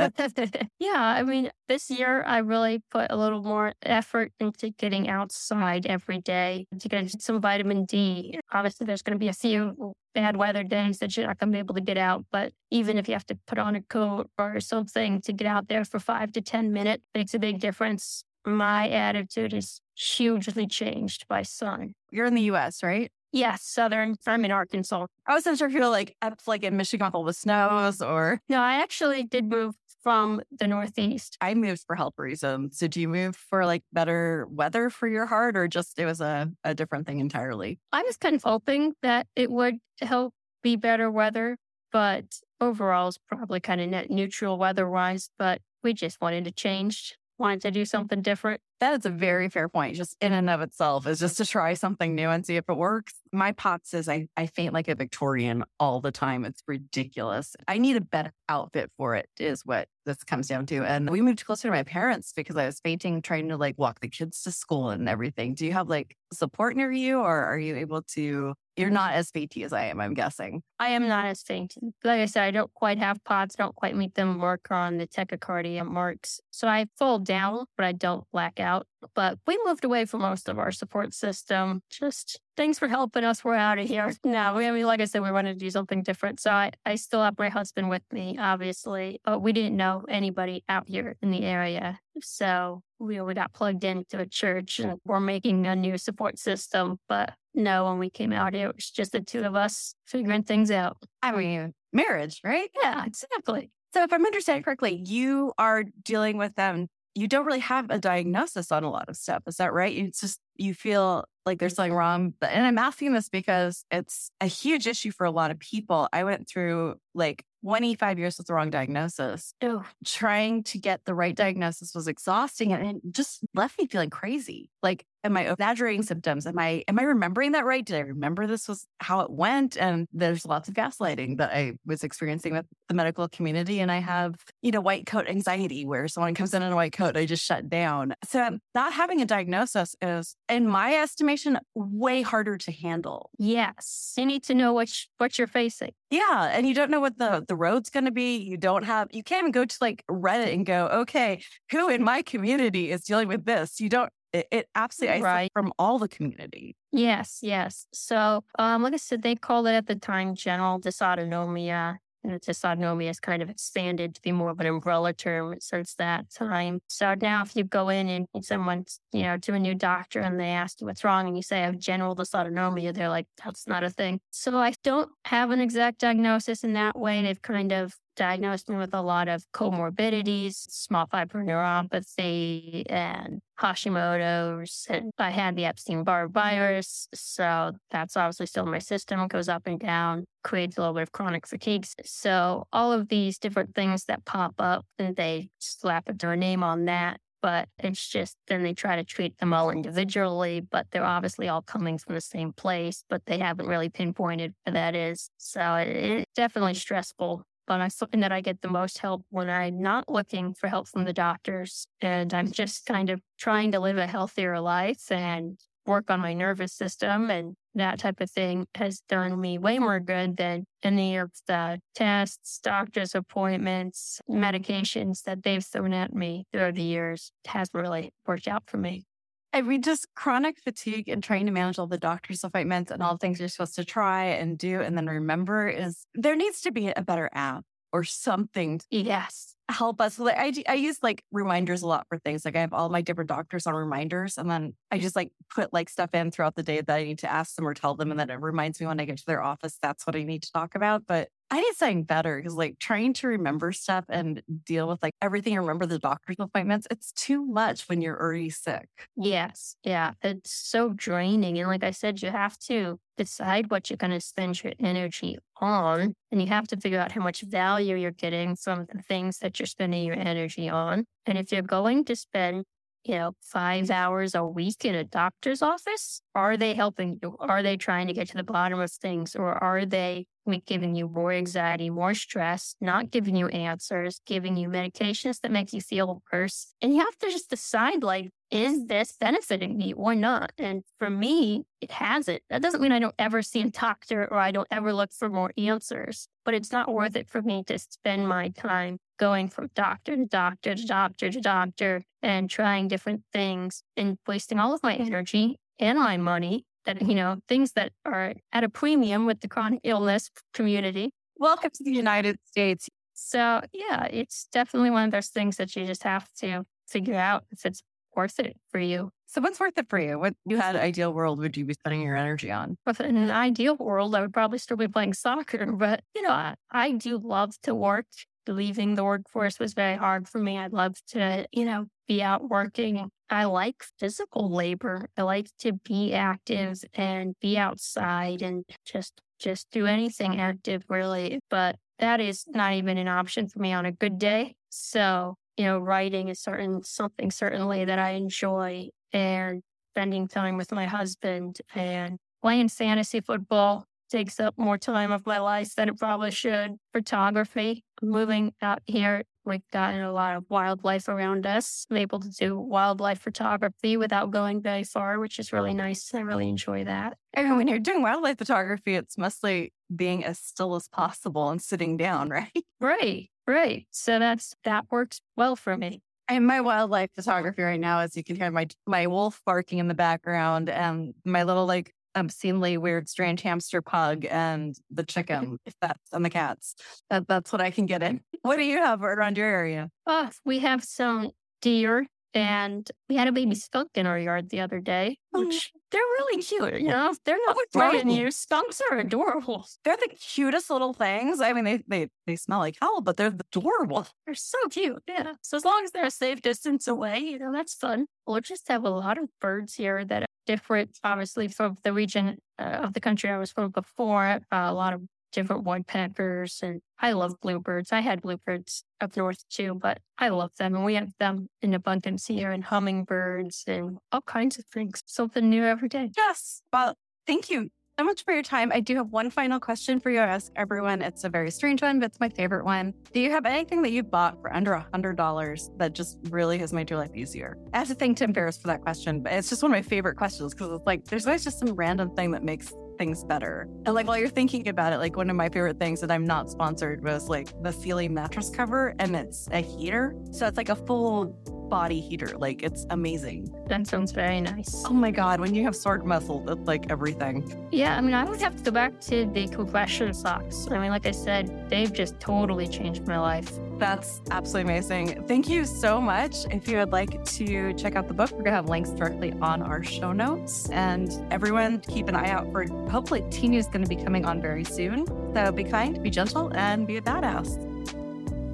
Yeah, 0.80 1.02
I 1.02 1.24
mean, 1.24 1.52
this 1.68 1.90
year 1.90 2.24
I 2.24 2.40
really 2.40 2.82
put 2.90 3.12
a 3.12 3.16
little 3.16 3.44
more 3.44 3.74
effort 3.84 4.32
into 4.40 4.70
getting 4.72 5.08
outside 5.10 5.86
every 5.86 6.20
day 6.20 6.66
to 6.80 6.90
get 6.90 7.22
some 7.22 7.40
vitamin 7.42 7.86
D. 7.86 8.40
Obviously, 8.52 8.86
there's 8.86 9.02
going 9.02 9.16
to 9.16 9.20
be 9.20 9.28
a 9.28 9.34
few 9.34 9.94
bad 10.16 10.36
weather 10.38 10.64
days 10.64 11.00
that 11.00 11.16
you're 11.16 11.28
not 11.28 11.38
going 11.38 11.52
to 11.52 11.56
be 11.56 11.60
able 11.60 11.76
to 11.76 11.82
get 11.82 11.98
out. 11.98 12.26
But 12.32 12.54
even 12.72 12.98
if 12.98 13.08
you 13.08 13.14
have 13.14 13.26
to 13.28 13.38
put 13.46 13.60
on 13.60 13.76
a 13.76 13.82
coat 13.82 14.30
or 14.38 14.60
something 14.60 15.22
to 15.22 15.34
get 15.34 15.48
out 15.48 15.68
there 15.68 15.86
for 15.86 16.00
five 16.00 16.32
to 16.34 16.42
10 16.42 16.74
minutes, 16.74 17.04
makes 17.14 17.34
a 17.34 17.40
big 17.40 17.60
difference. 17.60 18.24
My 18.46 18.90
attitude 18.90 19.54
is 19.54 19.82
hugely 19.96 20.66
changed 20.66 21.28
by 21.28 21.44
sun. 21.44 21.94
You're 22.10 22.26
in 22.26 22.36
the 22.36 22.44
US, 22.54 22.82
right? 22.82 23.12
Yes, 23.32 23.64
Southern. 23.64 24.16
I'm 24.26 24.44
in 24.46 24.52
Arkansas. 24.52 25.06
I 25.28 25.34
wasn't 25.34 25.58
sure 25.58 25.68
if 25.68 25.74
you 25.74 25.82
were 25.82 25.88
like 25.88 26.16
up 26.22 26.40
like 26.48 26.64
in 26.64 26.78
Michigan 26.78 27.06
with 27.06 27.16
all 27.16 27.24
the 27.24 27.34
snows 27.34 28.02
or 28.02 28.42
No, 28.50 28.60
I 28.60 28.76
actually 28.82 29.24
did 29.24 29.46
move 29.46 29.76
from 30.02 30.42
the 30.52 30.68
Northeast. 30.68 31.38
I 31.42 31.54
moved 31.54 31.84
for 31.86 31.96
health 31.96 32.14
reasons. 32.18 32.78
Did 32.78 32.96
you 32.96 33.08
move 33.08 33.36
for 33.36 33.66
like 33.66 33.84
better 33.92 34.48
weather 34.50 34.90
for 34.90 35.08
your 35.08 35.26
heart 35.26 35.58
or 35.58 35.68
just 35.68 36.00
it 36.00 36.06
was 36.06 36.22
a, 36.22 36.50
a 36.64 36.74
different 36.74 37.06
thing 37.06 37.20
entirely? 37.20 37.80
I 37.92 38.04
was 38.04 38.18
kind 38.18 38.36
of 38.36 38.44
hoping 38.44 38.94
that 39.02 39.28
it 39.36 39.52
would 39.52 39.76
help 40.02 40.34
be 40.64 40.76
better 40.76 41.12
weather, 41.12 41.58
but 41.92 42.26
overall 42.62 43.10
it's 43.10 43.18
probably 43.18 43.60
kind 43.60 43.82
of 43.82 43.90
net 43.90 44.10
neutral 44.10 44.58
weather 44.58 44.90
wise. 44.90 45.30
But 45.38 45.62
we 45.84 45.94
just 45.94 46.22
wanted 46.22 46.46
to 46.46 46.52
change, 46.52 47.18
wanted 47.38 47.62
to 47.62 47.72
do 47.72 47.86
something 47.86 48.22
different. 48.22 48.62
That 48.80 48.98
is 48.98 49.06
a 49.06 49.10
very 49.10 49.50
fair 49.50 49.68
point, 49.68 49.96
just 49.96 50.16
in 50.22 50.32
and 50.32 50.50
of 50.50 50.62
itself, 50.62 51.06
is 51.06 51.20
just 51.20 51.38
to 51.38 51.46
try 51.46 51.74
something 51.74 52.16
new 52.16 52.30
and 52.30 52.46
see 52.46 52.56
if 52.56 52.66
it 52.70 52.78
works. 52.78 53.14
My 53.32 53.52
pot 53.52 53.82
says 53.84 54.08
I, 54.08 54.28
I 54.38 54.46
faint 54.46 54.74
like 54.74 54.88
a 54.88 54.96
Victorian 54.96 55.66
all 55.80 56.00
the 56.00 56.12
time. 56.12 56.46
It's 56.46 56.64
ridiculous. 56.68 57.56
I 57.68 57.78
need 57.78 57.98
a 57.98 58.02
better 58.02 58.32
outfit 58.48 58.92
for 58.98 59.16
it, 59.16 59.30
is 59.38 59.66
what 59.66 59.90
this 60.06 60.24
comes 60.24 60.48
down 60.48 60.66
to. 60.68 60.84
And 60.84 61.10
we 61.10 61.22
moved 61.22 61.46
closer 61.46 61.68
to 61.68 61.72
my 61.72 61.84
parents 61.84 62.34
because 62.36 62.56
I 62.56 62.66
was 62.66 62.80
fainting, 62.80 63.22
trying 63.22 63.50
to 63.50 63.58
like 63.58 63.76
walk 63.78 64.00
the 64.00 64.08
kids 64.08 64.42
to 64.44 64.52
school 64.52 64.90
and 64.90 65.08
everything. 65.10 65.56
Do 65.56 65.66
you 65.66 65.74
have 65.74 65.90
like 65.90 66.16
support 66.34 66.76
near 66.76 66.92
you 66.92 67.20
or 67.20 67.44
are 67.46 67.60
you 67.60 67.76
able 67.76 68.02
to? 68.14 68.54
You're 68.76 68.90
not 68.90 69.14
as 69.14 69.30
fainty 69.30 69.64
as 69.64 69.74
I 69.74 69.86
am, 69.86 70.00
I'm 70.00 70.14
guessing. 70.14 70.64
I 70.80 70.90
am 70.90 71.06
not 71.08 71.26
as 71.26 71.44
faint. 71.44 71.76
Like 72.04 72.22
I 72.22 72.26
said, 72.26 72.44
I 72.44 72.52
don't 72.52 72.74
quite 72.74 72.98
have 72.98 73.22
POTS, 73.26 73.56
don't 73.56 73.76
quite 73.76 73.94
meet 73.94 74.16
them 74.16 74.38
mark 74.38 74.68
on 74.72 74.98
the 74.98 75.06
tachycardia 75.06 75.86
marks. 75.86 76.40
So 76.52 76.66
I 76.66 76.86
fall 76.98 77.20
down, 77.20 77.66
but 77.76 77.86
I 77.86 77.92
don't 77.92 78.24
black 78.32 78.62
out. 78.62 78.69
But 79.16 79.40
we 79.48 79.60
moved 79.66 79.84
away 79.84 80.06
from 80.06 80.22
most 80.22 80.50
of 80.50 80.60
our 80.60 80.72
support 80.72 81.14
system. 81.14 81.82
Just 81.90 82.40
thanks 82.58 82.78
for 82.78 82.88
helping 82.88 83.24
us. 83.24 83.44
We're 83.44 83.56
out 83.56 83.80
of 83.80 83.88
here. 83.88 84.14
No, 84.26 84.58
I 84.58 84.72
mean, 84.72 84.86
like 84.86 85.02
I 85.02 85.06
said, 85.06 85.22
we 85.22 85.32
wanted 85.32 85.54
to 85.54 85.66
do 85.66 85.70
something 85.72 86.04
different. 86.04 86.40
So 86.40 86.52
I, 86.52 86.72
I 86.86 86.96
still 86.96 87.24
have 87.24 87.40
my 87.40 87.50
husband 87.50 87.90
with 87.90 88.04
me, 88.12 88.38
obviously, 88.38 89.22
but 89.24 89.42
we 89.42 89.54
didn't 89.54 89.76
know 89.76 90.04
anybody 90.08 90.64
out 90.70 90.88
here 90.88 91.16
in 91.22 91.32
the 91.32 91.44
area. 91.44 92.00
So 92.22 92.82
we, 93.00 93.20
we 93.22 93.34
got 93.34 93.54
plugged 93.54 93.84
into 93.84 94.20
a 94.20 94.26
church 94.26 94.80
and 94.80 95.00
we're 95.06 95.20
making 95.20 95.66
a 95.68 95.76
new 95.76 95.98
support 95.98 96.38
system. 96.38 97.00
But 97.08 97.34
no, 97.56 97.86
when 97.86 97.98
we 97.98 98.10
came 98.10 98.34
out 98.34 98.54
here, 98.54 98.70
it 98.70 98.76
was 98.76 98.92
just 98.92 99.14
the 99.14 99.22
two 99.22 99.44
of 99.44 99.56
us 99.56 99.96
figuring 100.06 100.44
things 100.44 100.70
out. 100.70 100.98
I 101.22 101.32
mean, 101.32 101.74
marriage, 101.94 102.42
right? 102.44 102.70
Yeah, 102.82 103.04
exactly. 103.06 103.72
So 103.94 104.04
if 104.04 104.14
I'm 104.14 104.26
understanding 104.26 104.64
correctly, 104.64 105.04
you 105.06 105.54
are 105.58 105.84
dealing 106.04 106.38
with 106.38 106.56
them. 106.56 106.88
You 107.20 107.28
don't 107.28 107.46
really 107.46 107.60
have 107.60 107.90
a 107.90 108.00
diagnosis 108.00 108.72
on 108.72 108.84
a 108.84 108.90
lot 108.90 109.10
of 109.10 109.18
stuff. 109.18 109.44
Is 109.48 109.58
that 109.58 109.74
right? 109.74 109.94
You 109.94 110.12
just 110.12 110.40
you 110.56 110.74
feel 110.74 111.26
like 111.46 111.60
there's 111.60 111.76
something 111.76 111.94
wrong. 111.94 112.34
But 112.40 112.52
and 112.52 112.66
I'm 112.66 112.78
asking 112.78 113.14
this 113.14 113.30
because 113.30 113.86
it's 113.92 114.32
a 114.42 114.48
huge 114.48 114.88
issue 114.88 115.12
for 115.12 115.26
a 115.26 115.32
lot 115.32 115.52
of 115.52 115.60
people. 115.60 116.08
I 116.14 116.24
went 116.24 116.48
through 116.48 116.96
like 117.14 117.44
25 117.64 118.20
years 118.20 118.38
with 118.38 118.48
the 118.48 118.54
wrong 118.54 118.70
diagnosis. 118.70 119.54
Oh, 119.62 119.84
Trying 120.06 120.64
to 120.64 120.78
get 120.78 121.06
the 121.06 121.14
right 121.14 121.36
diagnosis 121.36 121.94
was 121.94 122.08
exhausting 122.08 122.72
and 122.72 122.98
it 122.98 123.02
just 123.12 123.42
left 123.54 123.80
me 123.80 123.88
feeling 123.88 124.10
crazy. 124.10 124.70
Like, 124.82 125.06
am 125.24 125.36
I 125.36 125.50
exaggerating 125.50 126.04
symptoms? 126.04 126.48
Am 126.48 126.58
I 126.58 126.84
am 126.88 126.98
I 127.00 127.04
remembering 127.04 127.52
that 127.52 127.66
right? 127.66 127.86
Did 127.86 127.98
I 127.98 128.00
remember 128.00 128.48
this 128.48 128.68
was 128.68 128.88
how 129.00 129.22
it 129.22 129.30
went? 129.32 129.78
And 129.78 130.08
there's 130.14 130.46
lots 130.46 130.70
of 130.70 130.76
gaslighting 130.76 131.38
that 131.38 131.52
I 131.52 131.74
was 131.86 132.04
experiencing 132.04 132.54
with 132.54 132.66
the 132.88 132.96
medical 132.96 133.28
community. 133.28 133.80
And 133.82 133.92
I 133.92 134.00
have, 134.00 134.36
you 134.62 134.72
know, 134.72 134.82
white 134.82 135.06
coat 135.06 135.28
anxiety 135.28 135.86
where 135.86 136.08
someone 136.08 136.36
comes 136.36 136.54
in 136.54 136.64
in 136.64 136.72
a 136.72 136.76
white 136.76 136.94
coat, 136.94 137.18
I 137.18 137.26
just 137.26 137.44
shut 137.44 137.70
down. 137.70 138.14
So 138.24 138.58
not 138.74 138.94
having 138.94 139.22
a 139.22 139.26
diagnosis 139.26 139.96
is, 140.02 140.36
in 140.48 140.68
my 140.68 140.92
estimation, 141.34 141.60
way 141.76 142.22
harder 142.22 142.58
to 142.58 142.72
handle. 142.72 143.30
yes. 143.38 144.14
You 144.18 144.26
need 144.26 144.44
to 144.44 144.54
know 144.54 144.74
what, 144.74 144.90
sh- 144.90 145.06
what 145.18 145.38
you're 145.38 145.48
facing. 145.48 145.92
Yeah. 146.10 146.50
And 146.52 146.68
you 146.68 146.74
don't 146.74 146.90
know 146.92 147.00
what 147.00 147.18
the, 147.18 147.44
the 147.48 147.56
road's 147.56 147.90
going 147.90 148.06
to 148.06 148.12
be. 148.12 148.38
You 148.38 148.58
don't 148.58 148.84
have, 148.84 149.08
you 149.12 149.24
can't 149.24 149.40
even 149.44 149.52
go 149.52 149.66
to 149.66 149.78
like 149.82 150.04
Reddit 150.10 150.54
and 150.54 150.66
go, 150.66 150.88
okay, 150.88 151.42
who 151.72 151.90
in 151.90 152.04
my 152.04 152.22
community 152.22 152.92
is 152.92 153.02
dealing 153.02 153.28
with 153.28 153.46
this? 153.46 153.80
You 153.80 153.90
don't, 153.90 154.12
it, 154.34 154.48
it 154.52 154.68
absolutely 154.76 155.16
isolates 155.18 155.24
Right. 155.34 155.52
from 155.54 155.72
all 155.80 156.00
the 156.00 156.08
community. 156.08 156.76
Yes, 156.92 157.40
yes. 157.42 157.86
So, 157.94 158.44
um, 158.58 158.84
like 158.84 158.94
I 158.94 158.98
said, 158.98 159.22
they 159.24 159.36
called 159.36 159.68
it 159.68 159.72
at 159.72 159.88
the 159.88 159.96
time 159.96 160.36
general 160.36 160.80
dysautonomia. 160.80 161.98
And 162.24 162.40
dysautonomia 162.42 163.08
has 163.08 163.20
kind 163.20 163.42
of 163.42 163.50
expanded 163.50 164.16
to 164.16 164.22
be 164.22 164.32
more 164.32 164.50
of 164.50 164.60
an 164.60 164.68
umbrella 164.68 165.14
term 165.14 165.56
since 165.60 165.96
that 165.96 166.30
time. 166.30 166.82
So 166.88 167.16
now, 167.20 167.44
if 167.44 167.56
you 167.56 167.64
go 167.64 167.90
in 167.90 168.10
and 168.10 168.46
someone's, 168.46 169.00
you 169.12 169.24
know, 169.24 169.38
to 169.38 169.54
a 169.54 169.60
new 169.60 169.74
doctor 169.74 170.20
and 170.20 170.40
they 170.40 170.50
ask 170.50 170.82
you 170.82 170.88
what's 170.88 171.04
wrong, 171.04 171.28
and 171.28 171.38
you 171.38 171.44
say 171.44 171.62
I 171.62 171.66
have 171.66 171.78
general 171.80 172.16
dysautonomia, 172.16 172.94
they're 172.94 173.10
like, 173.10 173.28
that's 173.44 173.68
not 173.68 173.84
a 173.84 173.90
thing. 173.90 174.20
So 174.32 174.58
I 174.58 174.74
don't 174.84 175.10
have 175.26 175.52
an 175.52 175.62
exact 175.62 176.00
diagnosis 176.00 176.64
in 176.64 176.74
that 176.74 176.98
way. 176.98 177.22
They've 177.22 177.42
kind 177.42 177.72
of 177.72 177.96
diagnosed 178.20 178.68
me 178.68 178.76
with 178.76 178.94
a 178.94 179.02
lot 179.02 179.30
of 179.30 179.46
comorbidities, 179.54 180.56
small 180.70 181.08
fiber 181.08 181.42
neuropathy, 181.42 182.84
and 182.92 183.40
Hashimoto's. 183.58 184.86
And 184.90 185.12
I 185.18 185.30
had 185.30 185.56
the 185.56 185.64
Epstein 185.64 186.04
Barr 186.04 186.28
virus. 186.28 187.08
So 187.14 187.72
that's 187.90 188.18
obviously 188.18 188.48
still 188.48 188.66
in 188.66 188.72
my 188.72 188.80
system, 188.80 189.26
goes 189.30 189.48
up 189.48 189.66
and 189.66 189.80
down, 189.80 190.26
creates 190.44 190.78
a 190.78 190.82
little 190.82 190.94
bit 190.94 191.04
of 191.04 191.14
chronic 191.14 191.48
fatigue. 191.48 191.88
So 192.04 192.68
all 192.74 192.92
of 192.92 193.08
these 193.08 193.40
different 193.40 193.74
things 193.74 194.04
that 194.06 194.26
pop 194.26 194.56
up, 194.60 194.86
and 195.00 195.16
they 195.16 195.50
slap 195.60 196.10
a 196.10 196.36
name 196.36 196.62
on 196.62 196.86
that. 196.86 197.22
But 197.42 197.70
it's 197.78 198.06
just 198.06 198.36
then 198.50 198.64
they 198.64 198.74
try 198.74 198.98
to 198.98 199.06
treat 199.06 199.38
them 199.38 199.54
all 199.54 199.70
individually, 199.70 200.60
but 200.60 200.88
they're 200.92 201.06
obviously 201.06 201.48
all 201.48 201.62
coming 201.62 201.98
from 201.98 202.16
the 202.16 202.20
same 202.20 202.52
place, 202.52 203.06
but 203.10 203.26
they 203.28 203.38
haven't 203.38 203.68
really 203.68 203.88
pinpointed 203.88 204.54
where 204.66 204.74
that 204.74 204.94
is. 204.94 205.30
So 205.38 205.76
it, 205.76 205.88
it's 205.88 206.34
definitely 206.36 206.74
stressful 206.74 207.46
but 207.70 207.80
I 207.82 207.90
find 207.90 208.24
that 208.24 208.32
I 208.32 208.42
get 208.42 208.62
the 208.62 208.68
most 208.68 208.98
help 208.98 209.24
when 209.30 209.48
I'm 209.48 209.80
not 209.80 210.10
looking 210.10 210.56
for 210.56 210.68
help 210.68 210.88
from 210.88 211.06
the 211.06 211.14
doctors 211.14 211.86
and 212.02 212.34
I'm 212.34 212.52
just 212.52 212.88
kind 212.88 213.12
of 213.12 213.22
trying 213.38 213.72
to 213.74 213.80
live 213.80 214.00
a 214.00 214.08
healthier 214.08 214.60
life 214.60 215.12
and 215.12 215.58
work 215.86 216.10
on 216.10 216.20
my 216.20 216.34
nervous 216.34 216.74
system 216.74 217.30
and 217.30 217.56
that 217.76 218.00
type 218.00 218.22
of 218.22 218.32
thing 218.32 218.66
has 218.74 219.02
done 219.08 219.40
me 219.40 219.60
way 219.60 219.78
more 219.78 220.00
good 220.00 220.36
than 220.38 220.66
any 220.84 221.18
of 221.18 221.32
the 221.48 221.80
tests, 221.94 222.60
doctor's 222.64 223.14
appointments, 223.14 224.20
medications 224.28 225.22
that 225.24 225.44
they've 225.44 225.64
thrown 225.64 225.94
at 225.94 226.14
me 226.14 226.46
through 226.52 226.72
the 226.72 226.82
years 226.82 227.32
It 227.46 227.52
has 227.52 227.70
really 227.74 228.12
worked 228.26 228.48
out 228.48 228.64
for 228.66 228.78
me. 228.78 229.06
I 229.54 229.62
mean, 229.62 229.82
just 229.82 230.08
chronic 230.16 230.60
fatigue 230.60 231.10
and 231.10 231.24
trying 231.24 231.46
to 231.48 231.52
manage 231.52 231.80
all 231.80 231.88
the 231.88 231.98
doctor's 231.98 232.44
appointments 232.44 232.92
and 232.92 233.02
all 233.02 233.14
the 233.14 233.18
things 233.18 233.40
you're 233.40 233.50
supposed 233.50 233.76
to 233.76 233.86
try 233.86 234.26
and 234.26 234.58
do 234.58 234.82
and 234.82 234.96
then 234.98 235.08
remember 235.08 235.68
is 235.68 236.06
there 236.14 236.36
needs 236.36 236.62
to 236.62 236.72
be 236.72 236.90
a 236.90 237.02
better 237.02 237.30
app 237.34 237.64
or 237.92 238.04
something 238.04 238.78
to 238.80 238.86
Yes. 238.92 239.56
help 239.70 240.02
us. 240.02 240.20
Like 240.20 240.38
I, 240.38 240.54
I 240.72 240.76
use 240.76 241.00
like 241.04 241.24
reminders 241.32 241.82
a 241.84 241.88
lot 241.88 242.08
for 242.10 242.20
things. 242.20 242.46
Like 242.46 242.56
I 242.56 242.62
have 242.62 242.74
all 242.74 242.90
my 242.90 243.02
different 243.02 243.30
doctors 243.30 243.68
on 243.68 243.76
reminders 243.76 244.38
and 244.38 244.50
then 244.50 244.76
I 244.92 245.00
just 245.00 245.16
like 245.16 245.32
put 245.54 245.74
like 245.74 245.90
stuff 245.90 246.12
in 246.14 246.32
throughout 246.32 246.56
the 246.56 246.64
day 246.64 246.82
that 246.82 246.96
I 246.96 247.04
need 247.04 247.20
to 247.20 247.32
ask 247.32 247.56
them 247.56 247.68
or 247.68 247.74
tell 247.74 247.96
them. 247.96 248.12
And 248.12 248.20
then 248.20 248.30
it 248.30 248.36
reminds 248.42 248.80
me 248.80 248.88
when 248.88 249.00
I 249.00 249.06
get 249.06 249.18
to 249.20 249.26
their 249.28 249.44
office, 249.44 249.78
that's 249.82 250.08
what 250.08 250.16
I 250.16 250.24
need 250.24 250.44
to 250.44 250.52
talk 250.52 250.76
about. 250.76 251.06
But 251.08 251.30
I 251.52 251.62
need 251.62 251.76
something 251.76 252.04
better 252.04 252.38
because 252.38 252.54
like 252.56 252.78
trying 252.80 253.14
to 253.14 253.28
remember 253.28 253.72
stuff 253.72 254.06
and 254.08 254.42
deal 254.66 254.88
with 254.88 255.02
like 255.02 255.16
everything, 255.22 255.56
remember 255.56 255.88
the 255.88 255.98
doctor's 255.98 256.36
appointments, 256.38 256.88
it's 256.92 257.12
too 257.12 257.44
much 257.44 257.90
when 257.90 258.02
you're 258.02 258.20
already 258.20 258.52
sick. 258.52 258.88
Yes. 259.16 259.76
Yeah. 259.84 260.14
It's 260.22 260.52
so 260.52 260.94
draining. 260.94 261.58
And 261.58 261.68
like 261.68 261.84
I 261.84 261.92
said, 261.92 262.22
you 262.22 262.30
have 262.30 262.58
to 262.60 263.00
decide 263.18 263.72
what 263.72 263.90
you're 263.90 263.98
going 263.98 264.12
to 264.12 264.22
spend 264.22 264.64
your 264.64 264.74
energy 264.80 265.40
on. 265.60 266.14
And 266.32 266.40
you 266.40 266.48
have 266.48 266.68
to 266.68 266.78
figure 266.78 267.00
out 267.00 267.12
how 267.12 267.22
much 267.22 267.42
value 267.42 267.96
you're 267.96 268.12
getting 268.12 268.56
from 268.56 268.86
the 268.94 269.02
things 269.02 269.40
that 269.40 269.60
you're 269.60 269.66
spending 269.66 270.06
your 270.06 270.18
energy 270.18 270.70
on. 270.70 271.06
And 271.26 271.38
if 271.38 271.52
you're 271.52 271.64
going 271.64 272.06
to 272.06 272.16
spend 272.16 272.66
you 273.06 273.16
know, 273.16 273.32
five 273.42 273.90
hours 273.90 274.36
a 274.36 274.46
week 274.46 274.84
in 274.86 274.96
a 274.96 275.04
doctor's 275.04 275.62
office? 275.62 276.22
Are 276.36 276.58
they 276.58 276.74
helping 276.74 277.20
you? 277.22 277.36
Are 277.40 277.64
they 277.64 277.78
trying 277.78 278.08
to 278.08 278.14
get 278.14 278.28
to 278.30 278.38
the 278.38 278.44
bottom 278.44 278.80
of 278.80 278.92
things? 278.92 279.36
Or 279.36 279.52
are 279.64 279.86
they 279.86 280.28
giving 280.66 280.96
you 280.96 281.08
more 281.08 281.32
anxiety, 281.32 281.90
more 281.90 282.14
stress, 282.14 282.76
not 282.82 283.12
giving 283.12 283.36
you 283.36 283.48
answers, 283.48 284.22
giving 284.26 284.58
you 284.58 284.70
medications 284.70 285.42
that 285.42 285.52
make 285.52 285.74
you 285.74 285.82
feel 285.82 286.22
worse? 286.32 286.74
And 286.82 286.94
you 286.94 287.00
have 287.00 287.18
to 287.20 287.30
just 287.30 287.50
decide, 287.50 288.04
like, 288.04 288.30
is 288.52 288.88
this 288.88 289.14
benefiting 289.20 289.78
me 289.78 289.94
or 289.94 290.16
not? 290.16 290.52
And 290.58 290.84
for 290.98 291.10
me, 291.10 291.66
it 291.82 291.92
hasn't. 291.92 292.42
That 292.50 292.62
doesn't 292.62 292.82
mean 292.82 292.92
I 292.92 293.00
don't 293.00 293.16
ever 293.20 293.42
see 293.42 293.62
a 293.62 293.70
doctor 293.70 294.28
or 294.32 294.38
I 294.38 294.52
don't 294.52 294.68
ever 294.72 294.92
look 294.92 295.12
for 295.14 295.30
more 295.30 295.52
answers, 295.58 296.28
but 296.46 296.54
it's 296.54 296.72
not 296.72 296.92
worth 296.92 297.16
it 297.16 297.30
for 297.30 297.42
me 297.42 297.64
to 297.66 297.78
spend 297.78 298.28
my 298.28 298.50
time 298.50 298.98
going 299.20 299.50
from 299.50 299.70
doctor 299.76 300.16
to 300.16 300.26
doctor 300.26 300.74
to 300.74 300.86
doctor 300.86 301.30
to 301.30 301.42
doctor 301.42 302.04
and 302.24 302.50
trying 302.50 302.88
different 302.88 303.22
things 303.32 303.84
and 303.96 304.18
wasting 304.28 304.60
all 304.60 304.74
of 304.74 304.82
my 304.82 304.96
energy 304.96 305.60
and 305.78 306.00
my 306.00 306.18
money 306.18 306.66
that, 306.86 307.02
you 307.02 307.16
know, 307.16 307.40
things 307.48 307.74
that 307.74 307.92
are 308.06 308.34
at 308.52 308.64
a 308.64 308.70
premium 308.70 309.26
with 309.26 309.42
the 309.42 309.48
chronic 309.48 309.82
illness 309.84 310.30
community. 310.54 311.12
Welcome 311.38 311.72
to 311.74 311.84
the 311.84 311.92
United 311.92 312.38
States. 312.46 312.90
So, 313.14 313.62
yeah, 313.74 314.06
it's 314.06 314.48
definitely 314.52 314.92
one 314.92 315.06
of 315.06 315.12
those 315.12 315.28
things 315.28 315.58
that 315.58 315.76
you 315.76 315.86
just 315.86 316.04
have 316.04 316.28
to 316.40 316.64
figure 316.88 317.16
out 317.16 317.44
if 317.52 317.66
it's 317.66 317.82
worth 318.16 318.40
it 318.40 318.58
for 318.72 318.80
you. 318.80 319.12
So, 319.28 319.42
what's 319.42 319.60
worth 319.60 319.78
it 319.78 319.90
for 319.90 320.00
you? 320.00 320.18
What 320.18 320.36
you 320.46 320.58
had 320.58 320.76
ideal 320.76 321.14
world 321.14 321.40
would 321.40 321.56
you 321.56 321.66
be 321.66 321.74
spending 321.74 322.02
your 322.02 322.16
energy 322.16 322.52
on? 322.52 322.78
But 322.86 323.00
in 323.02 323.18
an 323.18 323.32
ideal 323.32 323.76
world, 323.76 324.16
I 324.16 324.22
would 324.22 324.34
probably 324.34 324.58
still 324.58 324.78
be 324.78 324.88
playing 324.88 325.14
soccer. 325.14 325.72
But, 325.72 326.02
you 326.16 326.22
know, 326.22 326.32
I, 326.32 326.56
I 326.72 326.92
do 326.94 327.18
love 327.18 327.60
to 327.64 327.76
work 327.76 328.06
leaving 328.48 328.96
the 328.96 329.04
workforce 329.04 329.60
was 329.60 329.74
very 329.74 329.96
hard 329.96 330.28
for 330.28 330.40
me. 330.40 330.58
I'd 330.58 330.74
love 330.74 330.96
to, 331.10 331.48
you 331.52 331.66
know, 331.66 331.86
be 332.08 332.22
out 332.22 332.50
working. 332.50 333.10
I 333.30 333.46
like 333.46 333.84
physical 334.00 334.50
labor. 334.52 335.10
I 335.18 335.22
like 335.24 335.48
to 335.60 335.74
be 335.74 336.14
active 336.14 336.84
and 336.94 337.36
be 337.40 337.58
outside 337.58 338.42
and 338.42 338.66
just 338.86 339.22
just 339.40 339.70
do 339.72 339.86
anything 339.86 340.40
active 340.40 340.84
really. 340.90 341.40
But 341.50 341.78
that 342.00 342.20
is 342.20 342.46
not 342.48 342.74
even 342.74 342.98
an 342.98 343.08
option 343.08 343.48
for 343.48 343.60
me 343.60 343.72
on 343.74 343.86
a 343.86 343.92
good 343.92 344.18
day. 344.20 344.56
So, 344.70 345.36
you 345.58 345.66
know, 345.66 345.80
writing 345.80 346.30
is 346.30 346.40
certain 346.40 346.84
something 346.84 347.32
certainly 347.32 347.86
that 347.86 348.00
I 348.00 348.12
enjoy 348.12 348.90
and 349.14 349.62
spending 349.94 350.28
time 350.28 350.58
with 350.58 350.72
my 350.72 350.86
husband 350.86 351.58
and 351.76 352.18
playing 352.42 352.70
fantasy 352.70 353.22
football 353.22 353.86
takes 354.10 354.40
up 354.40 354.58
more 354.58 354.78
time 354.78 355.12
of 355.12 355.26
my 355.26 355.40
life 355.40 355.76
than 355.76 355.90
it 355.90 355.98
probably 355.98 356.32
should. 356.32 356.76
Photography, 356.94 357.84
moving 358.02 358.54
out 358.62 358.82
here, 358.86 359.24
we've 359.46 359.68
gotten 359.72 360.02
a 360.02 360.12
lot 360.12 360.36
of 360.36 360.46
wildlife 360.50 361.08
around 361.08 361.46
us. 361.46 361.86
I'm 361.90 361.98
able 361.98 362.20
to 362.20 362.30
do 362.30 362.58
wildlife 362.58 363.20
photography 363.20 363.98
without 363.98 364.32
going 364.32 364.62
very 364.62 364.84
far, 364.84 365.20
which 365.20 365.40
is 365.40 365.54
really 365.54 365.74
nice. 365.74 366.14
I 366.14 366.22
really 366.22 366.50
enjoy 366.50 366.84
that. 366.86 367.18
And 367.34 367.58
when 367.58 367.68
you're 367.68 367.80
doing 367.80 368.02
wildlife 368.02 368.38
photography, 368.38 368.96
it's 368.96 369.18
mostly 369.18 369.74
being 369.96 370.24
as 370.24 370.40
still 370.40 370.76
as 370.76 370.88
possible 370.88 371.50
and 371.50 371.62
sitting 371.62 371.98
down, 371.98 372.30
right? 372.30 372.64
Right, 372.80 373.30
right. 373.48 373.88
So 373.92 374.20
that's 374.20 374.56
that 374.64 374.86
works 374.92 375.22
well 375.36 375.56
for 375.56 375.76
me. 375.78 376.02
And 376.28 376.46
my 376.46 376.62
wildlife 376.62 377.10
photography 377.16 377.64
right 377.64 377.80
now, 377.80 378.00
as 378.02 378.16
you 378.16 378.24
can 378.24 378.36
hear 378.36 378.52
my 378.52 378.68
my 378.86 379.08
wolf 379.08 379.42
barking 379.46 379.80
in 379.80 379.88
the 379.88 379.96
background 379.96 380.70
and 380.70 381.16
my 381.26 381.44
little 381.44 381.66
like 381.66 381.92
Um, 382.16 382.26
obscenely 382.26 382.78
weird, 382.78 383.08
strange 383.08 383.42
hamster 383.42 383.82
pug 383.82 384.26
and 384.30 384.76
the 384.90 385.04
chicken, 385.04 385.58
if 385.66 385.74
that's 385.82 386.12
and 386.12 386.26
the 386.26 386.30
cats. 386.30 386.76
That, 387.10 387.28
that's 387.28 387.52
what 387.52 387.62
I 387.62 387.72
can 387.72 387.86
get 387.86 388.04
in. 388.04 388.22
What 388.42 388.58
do 388.58 388.64
you 388.64 388.78
have 388.78 389.04
around 389.04 389.38
your 389.38 389.48
area? 389.48 389.90
Oh, 390.08 390.30
we 390.46 390.60
have 390.60 390.84
some 390.84 391.32
deer 391.62 392.08
and 392.34 392.90
we 393.10 393.16
had 393.16 393.28
a 393.28 393.32
baby 393.32 393.56
skunk 393.56 393.90
in 393.96 394.06
our 394.06 394.20
yard 394.20 394.50
the 394.50 394.60
other 394.62 394.80
day, 394.80 395.18
oh, 395.34 395.46
which 395.46 395.72
they're 395.92 396.02
really 396.02 396.42
cute. 396.42 396.82
You 396.82 396.90
know, 396.90 397.14
they're 397.26 397.40
not 397.46 397.58
threatening 397.74 398.16
you. 398.16 398.32
Skunks 398.32 398.82
are 398.92 399.00
adorable. 399.00 399.66
They're 399.84 399.98
the 399.98 400.10
cutest 400.16 400.70
little 400.70 400.94
things. 400.94 401.42
I 401.42 401.54
mean, 401.54 401.64
they 401.64 401.84
they 401.88 402.10
they 402.28 402.36
smell 402.36 402.60
like 402.60 402.78
hell, 402.82 403.02
but 403.02 403.18
they're 403.18 403.28
adorable. 403.52 404.08
They're 404.26 404.36
so 404.36 404.58
cute. 404.70 405.02
Yeah. 405.08 405.34
So 405.42 405.58
as 405.58 405.66
long 405.66 405.82
as 405.84 405.92
they're 405.92 406.06
a 406.06 406.12
safe 406.12 406.42
distance 406.42 406.88
away, 406.88 407.20
you 407.20 407.40
know, 407.40 407.52
that's 407.52 407.74
fun. 407.74 408.06
We'll 408.28 408.42
just 408.42 408.68
have 408.68 408.84
a 408.84 408.90
lot 408.90 409.18
of 409.18 409.30
birds 409.42 409.76
here 409.76 410.06
that 410.06 410.29
different, 410.50 410.98
obviously, 411.04 411.48
from 411.48 411.78
the 411.84 411.94
region 411.94 412.40
uh, 412.58 412.86
of 412.86 412.94
the 412.94 413.00
country 413.00 413.30
I 413.30 413.38
was 413.38 413.52
from 413.52 413.70
before. 413.70 414.26
Uh, 414.52 414.66
a 414.74 414.74
lot 414.74 414.94
of 414.94 415.02
different 415.32 415.64
woodpeckers 415.64 416.60
and 416.64 416.82
I 417.00 417.12
love 417.12 417.36
bluebirds. 417.40 417.92
I 417.92 418.00
had 418.00 418.24
bluebirds 418.24 418.84
up 419.00 419.16
north 419.16 419.48
too, 419.50 419.76
but 419.76 420.00
I 420.18 420.30
love 420.30 420.54
them 420.58 420.76
and 420.76 420.84
we 420.84 420.96
have 420.96 421.14
them 421.20 421.50
in 421.62 421.76
abundance 421.76 422.26
here 422.26 422.52
and 422.52 422.64
hummingbirds 422.64 423.64
and 423.68 424.00
all 424.12 424.22
kinds 424.22 424.58
of 424.58 424.66
things. 424.66 425.04
Something 425.06 425.48
new 425.48 425.64
every 425.64 425.88
day. 425.88 426.10
Yes. 426.18 426.64
Well, 426.74 426.96
thank 427.28 427.52
you 427.52 427.70
so 428.00 428.06
much 428.06 428.24
for 428.24 428.34
your 428.34 428.44
time. 428.44 428.72
I 428.74 428.80
do 428.80 428.96
have 428.96 429.10
one 429.10 429.30
final 429.30 429.60
question 429.60 430.00
for 430.00 430.10
you. 430.10 430.22
I 430.22 430.28
ask 430.28 430.54
everyone. 430.56 431.02
It's 431.02 431.26
a 431.26 431.30
very 431.30 431.52
strange 431.52 431.82
one, 431.82 432.00
but 432.00 432.06
it's 432.06 432.20
my 432.22 432.30
favorite 432.30 432.64
one. 432.64 432.94
Do 433.12 433.20
you 433.20 433.30
have 433.32 433.46
anything 433.46 433.82
that 433.82 433.92
you 433.92 434.04
bought 434.04 434.40
for 434.40 434.56
under 434.56 434.72
a 434.72 434.88
hundred 434.94 435.18
dollars 435.18 435.70
that 435.80 435.92
just 435.92 436.18
really 436.30 436.58
has 436.60 436.72
made 436.72 436.90
your 436.90 436.98
life 436.98 437.14
easier? 437.14 437.58
I 437.74 437.80
have 437.80 437.90
to 437.90 437.96
thank 437.96 438.16
Tim 438.16 438.34
Ferriss 438.34 438.58
for 438.58 438.68
that 438.68 438.80
question, 438.80 439.22
but 439.22 439.34
it's 439.34 439.50
just 439.50 439.62
one 439.62 439.74
of 439.74 439.76
my 439.76 439.82
favorite 439.82 440.16
questions 440.16 440.54
because 440.54 440.72
it's 440.72 440.86
like 440.86 441.04
there's 441.10 441.28
always 441.28 441.44
just 441.44 441.60
some 441.60 441.74
random 441.74 442.16
thing 442.16 442.32
that 442.32 442.42
makes 442.42 442.72
things 442.98 443.26
better. 443.26 443.68
And 443.86 443.94
like 443.94 444.08
while 444.08 444.18
you're 444.18 444.30
thinking 444.30 444.70
about 444.70 444.94
it, 444.94 445.00
like 445.00 445.18
one 445.18 445.30
of 445.30 445.36
my 445.36 445.50
favorite 445.50 445.78
things 445.78 446.00
that 446.00 446.10
I'm 446.10 446.26
not 446.26 446.50
sponsored 446.50 447.04
was 447.04 447.28
like 447.28 447.50
the 447.64 447.74
Sealy 447.74 448.08
mattress 448.08 448.50
cover 448.50 448.96
and 449.00 449.14
it's 449.14 449.50
a 449.52 449.60
heater. 449.60 450.16
So 450.32 450.48
it's 450.48 450.56
like 450.56 450.70
a 450.70 450.76
full 450.76 451.36
body 451.70 452.00
heater. 452.00 452.38
Like 452.38 452.64
it's 452.64 452.86
amazing. 452.90 453.54
That 453.68 453.88
sounds 453.88 454.12
very 454.12 454.42
nice. 454.42 454.84
Oh 454.86 454.94
my 454.94 455.12
God. 455.12 455.40
When 455.40 455.54
you 455.54 455.64
have 455.64 455.76
sword 455.76 456.06
muscle, 456.06 456.44
it's 456.50 456.68
like 456.68 456.92
everything. 456.92 457.68
Yeah. 457.72 457.96
I 457.96 458.02
mean, 458.02 458.14
I 458.14 458.26
would 458.26 458.42
have 458.42 458.56
to 458.58 458.64
go 458.64 458.72
back 458.72 459.00
to 459.02 459.26
the 459.26 459.48
compression 459.48 460.14
socks. 460.14 460.68
I 460.70 460.80
mean, 460.80 460.90
like 460.90 461.06
I 461.06 461.12
said, 461.12 461.70
they've 461.70 461.92
just 461.92 462.20
totally 462.20 462.68
changed 462.68 463.08
my 463.08 463.20
life. 463.20 463.52
That's 463.78 464.22
absolutely 464.30 464.74
amazing. 464.74 465.26
Thank 465.26 465.48
you 465.48 465.64
so 465.66 466.02
much. 466.02 466.46
If 466.52 466.68
you 466.68 466.78
would 466.78 466.92
like 466.92 467.24
to 467.24 467.74
check 467.74 467.96
out 467.96 468.08
the 468.08 468.14
book, 468.14 468.32
we're 468.32 468.40
going 468.40 468.52
to 468.52 468.52
have 468.52 468.68
links 468.68 468.90
directly 468.90 469.32
on 469.42 469.62
our 469.62 469.84
show 469.84 470.12
notes. 470.12 470.70
And 470.70 471.12
everyone, 471.32 471.80
keep 471.80 472.08
an 472.10 472.16
eye 472.16 472.30
out 472.30 472.52
for 472.52 472.68
hopefully 472.90 473.22
Tinu's 473.30 473.68
going 473.68 473.84
to 473.84 473.90
be 473.90 473.96
coming 473.96 474.26
on 474.26 474.42
very 474.42 474.66
soon. 474.66 475.06
So 475.34 475.52
be 475.52 475.64
kind, 475.64 476.02
be 476.04 476.10
gentle, 476.10 476.52
and 476.56 476.86
be 476.86 476.98
a 476.98 477.02
badass. 477.02 477.69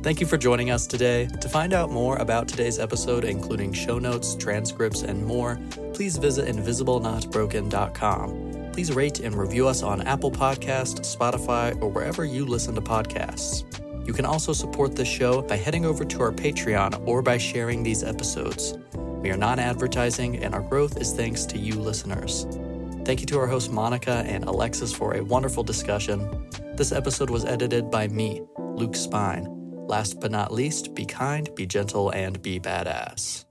Thank 0.06 0.22
you 0.22 0.28
for 0.28 0.38
joining 0.38 0.70
us 0.70 0.86
today. 0.86 1.26
To 1.26 1.50
find 1.50 1.74
out 1.74 1.90
more 1.90 2.18
about 2.18 2.48
today's 2.48 2.78
episode, 2.78 3.24
including 3.24 3.74
show 3.74 3.98
notes, 3.98 4.36
transcripts, 4.36 5.02
and 5.02 5.26
more, 5.26 5.60
please 5.96 6.18
visit 6.18 6.48
invisiblenotbroken.com. 6.48 8.70
Please 8.72 8.94
rate 8.94 9.22
and 9.22 9.36
review 9.36 9.68
us 9.68 9.82
on 9.82 10.04
Apple 10.04 10.30
Podcast, 10.30 11.00
Spotify, 11.00 11.76
or 11.82 11.90
wherever 11.90 12.24
you 12.24 12.46
listen 12.46 12.76
to 12.76 12.82
podcasts. 12.82 13.64
You 14.06 14.14
can 14.14 14.26
also 14.26 14.54
support 14.54 14.96
this 14.96 15.08
show 15.08 15.42
by 15.42 15.58
heading 15.58 15.88
over 15.88 16.06
to 16.06 16.22
our 16.22 16.32
Patreon 16.32 17.08
or 17.08 17.24
by 17.24 17.40
sharing 17.40 17.82
these 17.82 18.04
episodes. 18.04 18.78
We 18.94 19.32
are 19.32 19.38
not 19.38 19.58
advertising, 19.58 20.44
and 20.44 20.54
our 20.54 20.62
growth 20.62 21.02
is 21.02 21.14
thanks 21.14 21.48
to 21.48 21.58
you 21.58 21.74
listeners. 21.74 22.46
Thank 23.06 23.22
you 23.22 23.26
to 23.26 23.40
our 23.40 23.48
hosts 23.48 23.72
Monica 23.72 24.24
and 24.28 24.44
Alexis 24.44 24.94
for 24.94 25.16
a 25.16 25.24
wonderful 25.24 25.64
discussion. 25.64 26.48
This 26.76 26.92
episode 26.92 27.32
was 27.32 27.44
edited 27.44 27.90
by 27.90 28.08
me, 28.08 28.44
Luke 28.60 28.96
Spine. 28.96 29.55
Last 29.88 30.20
but 30.20 30.32
not 30.32 30.52
least, 30.52 30.96
be 30.96 31.06
kind, 31.06 31.50
be 31.56 31.66
gentle, 31.66 32.10
and 32.10 32.42
be 32.42 32.60
badass. 32.60 33.46